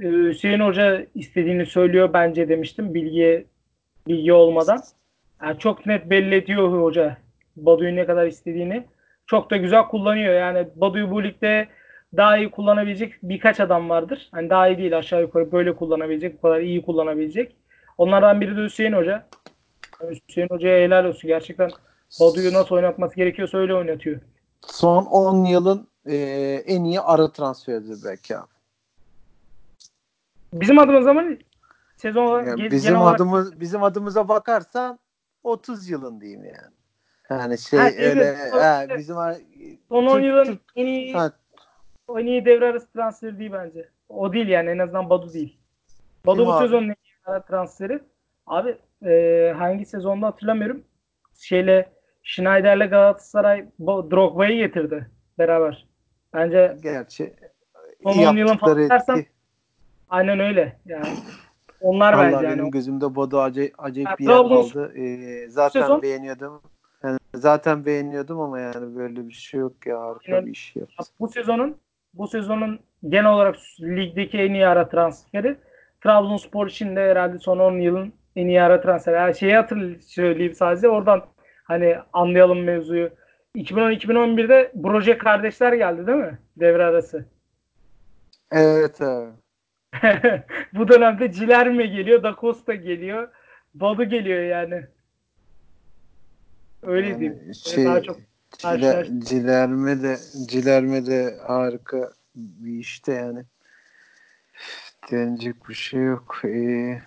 Hüseyin 0.00 0.60
Hoca 0.60 1.06
istediğini 1.14 1.66
söylüyor 1.66 2.12
bence 2.12 2.48
demiştim 2.48 2.94
bilgi 2.94 3.46
bilgi 4.06 4.32
olmadan. 4.32 4.82
Yani 5.42 5.58
çok 5.58 5.86
net 5.86 6.10
belli 6.10 6.34
ediyor 6.34 6.82
hoca 6.82 7.16
Badu'yu 7.56 7.96
ne 7.96 8.06
kadar 8.06 8.26
istediğini. 8.26 8.84
Çok 9.26 9.50
da 9.50 9.56
güzel 9.56 9.82
kullanıyor. 9.82 10.34
Yani 10.34 10.68
Badu'yu 10.76 11.10
bu 11.10 11.24
ligde 11.24 11.68
daha 12.16 12.38
iyi 12.38 12.50
kullanabilecek 12.50 13.12
birkaç 13.22 13.60
adam 13.60 13.90
vardır. 13.90 14.28
Hani 14.32 14.50
daha 14.50 14.68
iyi 14.68 14.78
değil 14.78 14.98
aşağı 14.98 15.20
yukarı 15.20 15.52
böyle 15.52 15.76
kullanabilecek, 15.76 16.36
bu 16.38 16.42
kadar 16.42 16.60
iyi 16.60 16.82
kullanabilecek. 16.82 17.56
Onlardan 17.98 18.40
biri 18.40 18.56
de 18.56 18.64
Hüseyin 18.64 18.92
Hoca. 18.92 19.26
Hüseyin 20.28 20.48
Hoca'ya 20.48 20.84
helal 20.84 21.04
olsun. 21.04 21.28
Gerçekten 21.28 21.70
Badu'yu 22.20 22.52
nasıl 22.52 22.74
oynatması 22.74 23.16
gerekiyorsa 23.16 23.58
öyle 23.58 23.74
oynatıyor. 23.74 24.20
Son 24.60 25.04
10 25.04 25.44
yılın 25.44 25.88
e, 26.06 26.16
en 26.66 26.84
iyi 26.84 27.00
ara 27.00 27.32
transferidir 27.32 27.98
belki 28.04 28.36
abi. 28.36 28.53
Bizim 30.60 30.78
adımıza 30.78 31.12
mı 31.14 31.36
sezon 31.96 32.24
olarak, 32.26 32.46
Yani 32.46 32.70
bizim 32.70 32.96
olarak 32.96 33.14
adımız 33.14 33.60
bizim 33.60 33.82
adımıza 33.82 34.28
bakarsan 34.28 34.98
30 35.42 35.90
yılın 35.90 36.20
diyeyim 36.20 36.44
yani. 36.44 36.74
Yani 37.30 37.58
şey 37.58 37.78
Ha, 37.80 37.86
öyle 37.86 38.24
Evet. 38.24 38.90
he, 38.90 38.98
bizim 38.98 39.16
son 39.88 40.06
10 40.06 40.14
Türk- 40.16 40.24
yılın 40.24 40.44
Türk- 40.44 40.60
en 40.76 40.86
iyi 40.86 41.12
ha, 41.12 41.32
en 42.18 42.26
iyi 42.26 42.44
devre 42.44 42.66
arası 42.66 42.92
transferi 42.92 43.38
değil 43.38 43.52
bence. 43.52 43.88
O 44.08 44.32
değil 44.32 44.48
yani 44.48 44.70
en 44.70 44.78
azından 44.78 45.10
Badu 45.10 45.32
değil. 45.32 45.58
Badu 46.26 46.36
Kim 46.36 46.46
bu 46.46 46.52
abi? 46.52 46.64
sezonun 46.64 46.88
en 46.88 46.94
iyi 47.04 47.42
transferi. 47.48 48.00
Abi 48.46 48.78
e, 49.06 49.52
hangi 49.58 49.86
sezonda 49.86 50.26
hatırlamıyorum. 50.26 50.84
Şeyle 51.38 51.92
Schneider'le 52.22 52.90
Galatasaray 52.90 53.66
Drogba'yı 53.80 54.56
getirdi 54.56 55.10
beraber. 55.38 55.86
Bence 56.34 56.76
gerçi 56.82 57.34
son 58.02 58.12
iyi 58.12 58.28
10 58.28 58.36
yılın 58.36 58.56
falan 58.56 58.88
dersen. 58.90 59.26
Aynen 60.14 60.40
öyle. 60.40 60.76
Yani 60.86 61.06
onlar 61.80 62.12
Vallahi 62.12 62.32
bence 62.32 62.46
benim 62.46 62.58
yani. 62.58 62.70
gözümde 62.70 63.14
Bodo 63.14 63.38
acayip, 63.40 63.74
acayip 63.78 64.08
Yani 64.08 64.18
bir 64.18 64.24
yer 64.24 64.34
aldı. 64.34 64.92
Ee, 64.96 65.48
zaten 65.48 65.80
sezon- 65.82 66.02
beğeniyordum. 66.02 66.62
Yani 67.04 67.18
zaten 67.34 67.86
beğeniyordum 67.86 68.40
ama 68.40 68.60
yani 68.60 68.96
böyle 68.96 69.28
bir 69.28 69.32
şey 69.32 69.60
yok 69.60 69.86
ya 69.86 70.00
harika 70.00 70.32
Aynen. 70.34 70.46
bir 70.46 70.52
iş 70.52 70.76
yaptı. 70.76 70.94
bu 71.20 71.28
sezonun 71.28 71.76
bu 72.14 72.28
sezonun 72.28 72.78
genel 73.08 73.30
olarak 73.32 73.56
ligdeki 73.80 74.38
en 74.38 74.54
iyi 74.54 74.66
ara 74.66 74.88
transferi 74.88 75.56
Trabzonspor 76.00 76.66
için 76.66 76.96
de 76.96 77.00
herhalde 77.10 77.38
son 77.38 77.58
10 77.58 77.72
yılın 77.78 78.12
en 78.36 78.46
iyi 78.46 78.62
ara 78.62 78.80
transferi. 78.80 79.16
Yani 79.16 79.34
şeyi 79.34 79.54
hatırlayayım 79.56 80.00
söyleyeyim 80.00 80.54
sadece 80.54 80.88
oradan 80.88 81.22
hani 81.64 81.96
anlayalım 82.12 82.62
mevzuyu. 82.64 83.10
2010-2011'de 83.56 84.72
Broje 84.74 85.18
kardeşler 85.18 85.72
geldi 85.72 86.06
değil 86.06 86.18
mi? 86.18 86.38
Devre 86.56 86.84
arası. 86.84 87.24
Evet 88.52 89.00
abi. 89.02 89.30
Bu 90.74 90.88
dönemde 90.88 91.32
Cilerme 91.32 91.86
geliyor, 91.86 92.22
Da 92.22 92.36
Costa 92.40 92.74
geliyor, 92.74 93.28
Badu 93.74 94.04
geliyor 94.04 94.42
yani. 94.42 94.86
Öyle 96.82 97.08
Yani 97.08 97.20
diyeyim. 97.20 97.54
şey, 97.54 97.84
daha 97.84 98.02
çok. 98.02 98.18
Cilerme 99.28 100.02
de 100.02 100.16
Cilerme 100.48 101.06
de 101.06 101.38
harika 101.46 102.12
bir 102.34 102.78
işte 102.78 103.12
yani. 103.12 103.44
Denecek 105.10 105.68
bir 105.68 105.74
şey 105.74 106.02
yok. 106.02 106.40
Ee, 106.44 107.02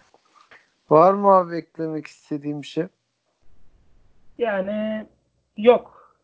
var 0.89 1.13
mı 1.13 1.27
abi 1.27 1.55
eklemek 1.55 2.07
istediğim 2.07 2.63
şey? 2.63 2.85
Yani 4.37 5.05
yok. 5.57 6.17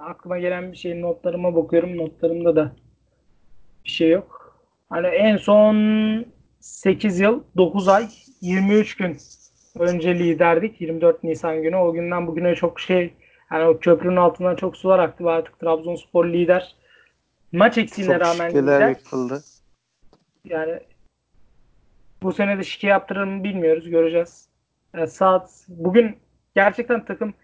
Aklıma 0.00 0.38
gelen 0.38 0.72
bir 0.72 0.76
şey 0.76 1.00
notlarıma 1.00 1.54
bakıyorum. 1.54 1.96
Notlarımda 1.96 2.56
da 2.56 2.72
bir 3.84 3.90
şey 3.90 4.10
yok. 4.10 4.39
Hani 4.90 5.06
en 5.06 5.36
son 5.36 6.26
8 6.60 7.20
yıl, 7.20 7.42
9 7.56 7.88
ay, 7.88 8.08
23 8.40 8.96
gün 8.96 9.16
önce 9.78 10.18
liderdik. 10.18 10.80
24 10.80 11.24
Nisan 11.24 11.62
günü. 11.62 11.76
O 11.76 11.92
günden 11.92 12.26
bugüne 12.26 12.54
çok 12.54 12.80
şey 12.80 13.14
yani 13.52 13.64
o 13.64 13.78
köprünün 13.78 14.16
altından 14.16 14.56
çok 14.56 14.76
sular 14.76 14.98
aktı 14.98 15.24
ve 15.24 15.30
artık 15.30 15.60
Trabzonspor 15.60 16.26
lider. 16.26 16.76
Maç 17.52 17.78
eksiğine 17.78 18.12
Çok 18.12 18.22
rağmen 18.22 18.50
lider. 18.50 18.88
yapıldı. 18.88 19.42
Yani 20.44 20.80
bu 22.22 22.32
sene 22.32 22.58
de 22.58 22.64
şike 22.64 22.86
yaptırır 22.86 23.24
mı 23.24 23.44
bilmiyoruz. 23.44 23.90
Göreceğiz. 23.90 24.48
Yani 24.94 25.08
saat 25.08 25.64
bugün 25.68 26.16
gerçekten 26.54 27.04
takım 27.04 27.34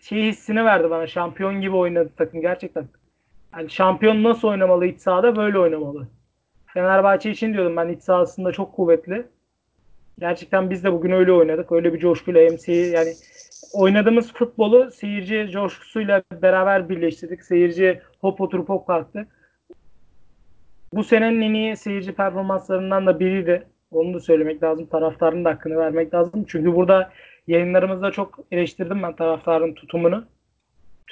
şey 0.00 0.28
hissini 0.28 0.64
verdi 0.64 0.90
bana. 0.90 1.06
Şampiyon 1.06 1.60
gibi 1.60 1.76
oynadı 1.76 2.10
takım 2.16 2.40
gerçekten. 2.40 2.88
Yani 3.56 3.70
şampiyon 3.70 4.22
nasıl 4.22 4.48
oynamalı 4.48 4.86
iç 4.86 5.00
sahada 5.00 5.36
böyle 5.36 5.58
oynamalı. 5.58 6.08
Fenerbahçe 6.74 7.30
için 7.30 7.52
diyordum 7.54 7.76
ben 7.76 7.88
iç 7.88 8.02
sahasında 8.02 8.52
çok 8.52 8.72
kuvvetli. 8.72 9.26
Gerçekten 10.18 10.70
biz 10.70 10.84
de 10.84 10.92
bugün 10.92 11.10
öyle 11.10 11.32
oynadık. 11.32 11.72
Öyle 11.72 11.94
bir 11.94 11.98
coşkuyla 11.98 12.58
seyir, 12.58 12.92
yani 12.92 13.12
oynadığımız 13.72 14.32
futbolu 14.32 14.90
seyirci 14.90 15.48
coşkusuyla 15.52 16.22
beraber 16.42 16.88
birleştirdik. 16.88 17.42
Seyirci 17.42 18.00
hop 18.20 18.40
oturup 18.40 18.68
hop 18.68 18.86
kalktı. 18.86 19.26
bu 20.92 21.04
senenin 21.04 21.40
en 21.40 21.54
iyi 21.54 21.76
seyirci 21.76 22.12
performanslarından 22.12 23.06
da 23.06 23.20
biriydi. 23.20 23.66
Onu 23.90 24.14
da 24.14 24.20
söylemek 24.20 24.62
lazım. 24.62 24.86
Taraftarın 24.86 25.44
da 25.44 25.50
hakkını 25.50 25.76
vermek 25.76 26.14
lazım. 26.14 26.44
Çünkü 26.48 26.74
burada 26.74 27.12
yayınlarımızda 27.46 28.10
çok 28.10 28.38
eleştirdim 28.50 29.02
ben 29.02 29.16
taraftarın 29.16 29.74
tutumunu. 29.74 30.24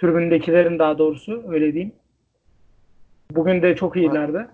Tribündekilerin 0.01 0.79
daha 0.79 0.99
doğrusu 0.99 1.45
öyle 1.49 1.73
diyeyim. 1.73 1.93
Bugün 3.31 3.63
de 3.63 3.77
çok 3.77 3.97
iyilerdi. 3.97 4.47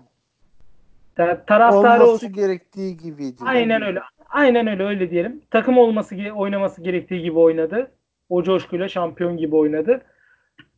Yani 1.17 1.37
taraftarı 1.47 2.03
Olması 2.03 2.11
olsun. 2.11 2.33
gerektiği 2.33 2.97
gibiydi. 2.97 3.35
Aynen 3.45 3.81
öyle. 3.81 3.99
Aynen 4.29 4.67
öyle 4.67 4.83
öyle 4.83 5.09
diyelim. 5.09 5.41
Takım 5.51 5.77
olması 5.77 6.15
oynaması 6.35 6.81
gerektiği 6.83 7.21
gibi 7.21 7.39
oynadı. 7.39 7.91
O 8.29 8.43
coşkuyla 8.43 8.87
şampiyon 8.87 9.37
gibi 9.37 9.55
oynadı. 9.55 10.01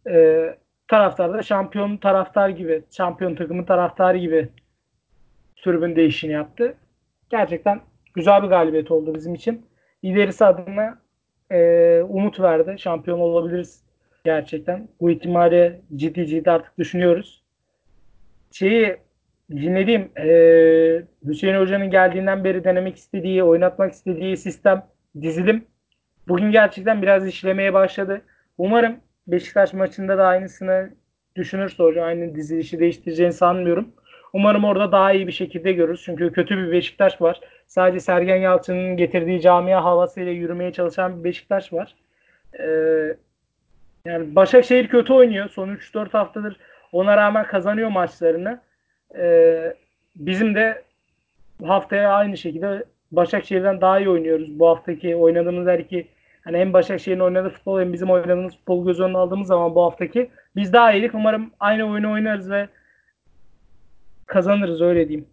Ee, 0.09 0.57
taraftar 0.87 1.33
da 1.33 1.43
şampiyon 1.43 1.97
taraftar 1.97 2.49
gibi, 2.49 2.83
şampiyon 2.91 3.35
takımın 3.35 3.63
taraftarı 3.63 4.17
gibi 4.17 4.49
tribün 5.55 5.95
değişini 5.95 6.31
yaptı. 6.31 6.75
Gerçekten 7.29 7.81
güzel 8.13 8.43
bir 8.43 8.47
galibiyet 8.47 8.91
oldu 8.91 9.15
bizim 9.15 9.33
için. 9.33 9.65
İlerisi 10.01 10.45
adına 10.45 10.99
e, 11.51 12.01
umut 12.09 12.39
verdi. 12.39 12.75
Şampiyon 12.79 13.19
olabiliriz 13.19 13.83
gerçekten. 14.25 14.87
Bu 15.01 15.11
ihtimali 15.11 15.81
ciddi 15.95 16.27
ciddi 16.27 16.51
artık 16.51 16.77
düşünüyoruz. 16.77 17.43
Şeyi 18.51 18.97
dinlediğim 19.51 20.11
e, 20.17 20.27
Hüseyin 21.25 21.55
Hoca'nın 21.55 21.89
geldiğinden 21.91 22.43
beri 22.43 22.63
denemek 22.63 22.97
istediği, 22.97 23.43
oynatmak 23.43 23.93
istediği 23.93 24.37
sistem, 24.37 24.85
dizilim 25.21 25.65
bugün 26.27 26.51
gerçekten 26.51 27.01
biraz 27.01 27.27
işlemeye 27.27 27.73
başladı. 27.73 28.21
Umarım 28.57 28.95
Beşiktaş 29.27 29.73
maçında 29.73 30.17
da 30.17 30.25
aynısını 30.25 30.89
düşünürse 31.35 31.83
hoca 31.83 32.03
aynı 32.03 32.35
dizilişi 32.35 32.79
değiştireceğini 32.79 33.33
sanmıyorum. 33.33 33.87
Umarım 34.33 34.63
orada 34.63 34.91
daha 34.91 35.11
iyi 35.13 35.27
bir 35.27 35.31
şekilde 35.31 35.71
görürüz. 35.71 36.01
Çünkü 36.05 36.31
kötü 36.31 36.57
bir 36.57 36.71
Beşiktaş 36.71 37.21
var. 37.21 37.39
Sadece 37.67 37.99
Sergen 37.99 38.35
Yalçın'ın 38.35 38.97
getirdiği 38.97 39.41
camia 39.41 39.83
havasıyla 39.83 40.31
yürümeye 40.31 40.73
çalışan 40.73 41.19
bir 41.19 41.23
Beşiktaş 41.23 41.73
var. 41.73 41.95
Ee, 42.59 43.17
yani 44.05 44.35
Başakşehir 44.35 44.87
kötü 44.87 45.13
oynuyor. 45.13 45.49
Son 45.49 45.69
3-4 45.69 46.09
haftadır 46.11 46.57
ona 46.91 47.17
rağmen 47.17 47.47
kazanıyor 47.47 47.89
maçlarını. 47.89 48.59
Ee, 49.15 49.73
bizim 50.15 50.55
de 50.55 50.83
haftaya 51.65 52.13
aynı 52.13 52.37
şekilde 52.37 52.83
Başakşehir'den 53.11 53.81
daha 53.81 53.99
iyi 53.99 54.09
oynuyoruz. 54.09 54.59
Bu 54.59 54.67
haftaki 54.67 55.15
oynadığımız 55.15 55.67
her 55.67 55.79
iki 55.79 56.07
hani 56.41 56.57
hem 56.57 56.73
Başakşehir'in 56.73 57.19
oynadığı 57.19 57.49
futbol 57.49 57.79
hem 57.79 57.93
bizim 57.93 58.09
oynadığımız 58.09 58.53
futbol 58.53 58.85
göz 58.85 58.99
önüne 58.99 59.17
aldığımız 59.17 59.47
zaman 59.47 59.75
bu 59.75 59.83
haftaki 59.83 60.29
biz 60.55 60.73
daha 60.73 60.93
iyiydik. 60.93 61.15
Umarım 61.15 61.51
aynı 61.59 61.83
oyunu 61.91 62.11
oynarız 62.11 62.49
ve 62.49 62.67
kazanırız 64.25 64.81
öyle 64.81 65.07
diyeyim. 65.09 65.27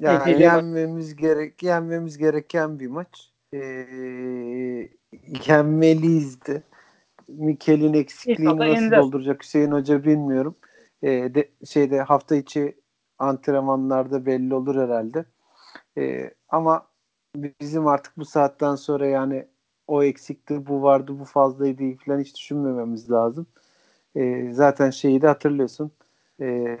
Yani 0.00 0.18
Ekleyeceğim- 0.18 0.40
yenmemiz 0.40 1.16
gerek 1.16 1.62
yenmemiz 1.62 2.18
gereken 2.18 2.80
bir 2.80 2.86
maç. 2.86 3.30
Ee, 3.52 3.58
yenmeliyiz 5.48 6.46
de. 6.46 6.62
Mikel'in 7.28 7.94
eksikliğini 7.94 8.58
nasıl 8.58 8.90
dolduracak 9.02 9.42
Hüseyin 9.42 9.72
Hoca 9.72 10.04
bilmiyorum. 10.04 10.56
Ee, 11.02 11.34
de, 11.34 11.50
şeyde 11.66 12.00
hafta 12.00 12.36
içi 12.36 12.76
antrenmanlarda 13.18 14.26
belli 14.26 14.54
olur 14.54 14.76
herhalde. 14.82 15.24
Ee, 15.98 16.30
ama 16.48 16.86
bizim 17.36 17.86
artık 17.86 18.16
bu 18.16 18.24
saatten 18.24 18.74
sonra 18.74 19.06
yani 19.06 19.46
o 19.86 20.02
eksikti, 20.02 20.66
bu 20.66 20.82
vardı, 20.82 21.18
bu 21.20 21.24
fazlaydı 21.24 21.96
falan 22.06 22.20
hiç 22.20 22.36
düşünmememiz 22.36 23.10
lazım. 23.10 23.46
Ee, 24.16 24.48
zaten 24.52 24.90
şeyi 24.90 25.22
de 25.22 25.26
hatırlıyorsun. 25.26 25.92
Ee, 26.40 26.78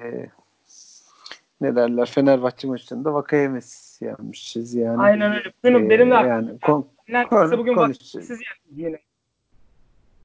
ne 1.60 1.76
derler 1.76 2.06
Fenerbahçe 2.06 2.68
maçında 2.68 3.14
Vakayemes 3.14 4.02
yenmişiz 4.02 4.74
yani. 4.74 5.02
Aynen 5.02 5.32
öyle. 5.32 5.52
Bugün 5.64 5.86
Ee, 5.86 5.90
benim 5.90 6.10
de 6.10 6.14
yani 6.14 6.58
kon- 6.60 6.88
Neredeyse 7.08 7.58
bugün 7.58 7.74
konuş- 7.74 7.96
siz 7.98 8.30
yani 8.30 8.80
yine. 8.80 8.98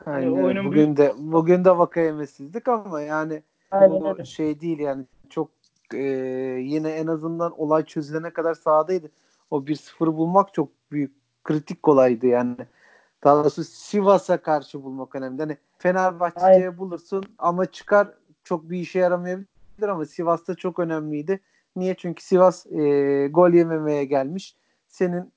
Aynen. 0.05 0.43
oyunun 0.43 0.65
bugün 0.65 0.97
de 0.97 1.13
bugün 1.17 1.65
de 1.65 1.77
Vakayemesizdik 1.77 2.67
ama 2.67 3.01
yani 3.01 3.43
Aynen 3.71 4.05
öyle. 4.05 4.25
şey 4.25 4.61
değil 4.61 4.79
yani 4.79 5.05
çok 5.29 5.51
e, 5.93 5.99
yine 6.63 6.89
en 6.89 7.07
azından 7.07 7.59
olay 7.59 7.85
çözülene 7.85 8.33
kadar 8.33 8.53
sahadaydı. 8.53 9.11
O 9.51 9.67
1-0'ı 9.67 10.17
bulmak 10.17 10.53
çok 10.53 10.69
büyük 10.91 11.15
kritik 11.43 11.83
kolaydı 11.83 12.27
yani. 12.27 12.55
Daha 13.23 13.43
doğrusu 13.43 13.63
Sivas'a 13.63 14.37
karşı 14.41 14.83
bulmak 14.83 15.15
önemli. 15.15 15.41
Hani 15.41 15.57
Fenerbahçe'ye 15.77 16.77
bulursun 16.77 17.23
ama 17.37 17.65
çıkar 17.65 18.07
çok 18.43 18.69
bir 18.69 18.79
işe 18.79 18.99
yaramayabilir 18.99 19.87
ama 19.87 20.05
Sivas'ta 20.05 20.55
çok 20.55 20.79
önemliydi. 20.79 21.39
Niye? 21.75 21.95
Çünkü 21.95 22.23
Sivas 22.23 22.65
e, 22.65 23.27
gol 23.27 23.49
yememeye 23.49 24.05
gelmiş. 24.05 24.55
Senin 24.87 25.31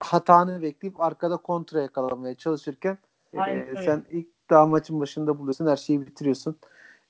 hatanı 0.00 0.62
bekleyip 0.62 1.00
arkada 1.00 1.36
kontra 1.36 1.80
yakalamaya 1.80 2.34
çalışırken 2.34 2.98
Aynen 3.36 3.68
öyle. 3.68 3.82
sen 3.82 4.04
ilk 4.10 4.28
daha 4.50 4.66
maçın 4.66 5.00
başında 5.00 5.38
buluyorsun. 5.38 5.66
Her 5.66 5.76
şeyi 5.76 6.06
bitiriyorsun. 6.06 6.56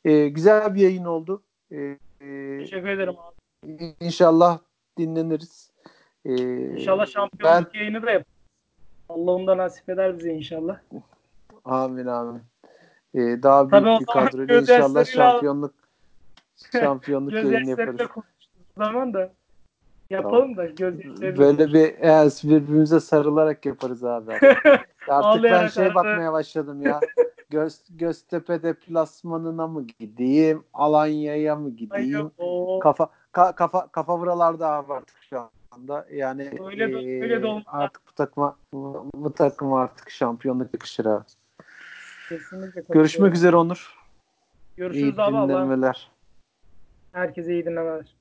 Ee, 0.04 0.28
güzel 0.28 0.74
bir 0.74 0.80
yayın 0.80 1.04
oldu. 1.04 1.42
Ee, 1.72 1.98
Teşekkür 2.58 2.88
ederim 2.88 3.14
abi. 3.18 3.94
inşallah 4.00 4.58
dinleniriz. 4.98 5.70
Ee, 6.24 6.32
İnşallah 6.72 7.06
şampiyonluk 7.06 7.74
yayını 7.74 8.02
da 8.02 8.10
yap. 8.10 8.26
Allah 9.08 9.30
ondan 9.32 9.58
nasip 9.58 9.88
eder 9.88 10.18
bize 10.18 10.30
inşallah. 10.32 10.78
Amin 11.64 12.06
amin. 12.06 12.42
Ee, 13.14 13.20
daha 13.42 13.70
büyük 13.70 13.84
Tabii 13.84 14.00
bir 14.00 14.06
kadroyla 14.06 14.60
inşallah 14.60 15.04
şampiyonluk 15.04 15.74
şampiyonluk 16.72 17.32
yayını 17.32 17.70
yaparız. 17.70 18.00
zaman 18.78 19.14
da 19.14 19.32
yapalım 20.10 20.56
da 20.56 20.66
göz 20.66 21.04
yaşlarıyla. 21.04 21.36
Böyle 21.38 21.72
bir 21.72 21.94
evet, 22.00 22.40
birbirimize 22.44 23.00
sarılarak 23.00 23.66
yaparız 23.66 24.04
abi. 24.04 24.32
Artık 24.32 24.82
ben 25.08 25.12
Ağlayarak 25.12 25.72
şey 25.72 25.84
arada- 25.84 25.94
bakmaya 25.94 26.32
başladım 26.32 26.82
ya. 26.82 27.00
Göz, 27.50 27.80
Göztepe 27.90 28.62
deplasmanına 28.62 29.66
mı 29.66 29.86
gideyim? 29.98 30.64
Alanya'ya 30.74 31.56
mı 31.56 31.70
gideyim? 31.70 32.30
kafa 32.82 33.10
ka, 33.32 33.54
kafa 33.54 33.86
kafa 33.86 34.20
buralarda 34.20 34.68
artık 34.68 35.16
şu 35.30 35.48
anda. 35.70 36.06
Yani 36.12 36.50
Öyle 36.66 36.90
eee, 36.90 37.22
öyle 37.22 37.42
de 37.42 37.62
artık 37.66 38.02
bu 38.08 38.12
takıma 38.12 38.56
bu, 38.72 39.06
bu 39.14 39.32
takıma 39.32 39.80
artık 39.80 40.10
şampiyonluk 40.10 40.74
yakışır 40.74 41.06
abi. 41.06 41.24
Kesinlikle. 42.28 42.84
Görüşmek 42.88 43.34
üzere 43.34 43.56
Onur. 43.56 43.94
İyi 44.72 44.76
Görüşürüz 44.76 45.18
abi. 45.18 45.36
Allah'a 45.36 45.48
dinlemeler. 45.48 46.10
Herkese 47.12 47.52
iyi 47.52 47.64
dinlemeler. 47.64 48.17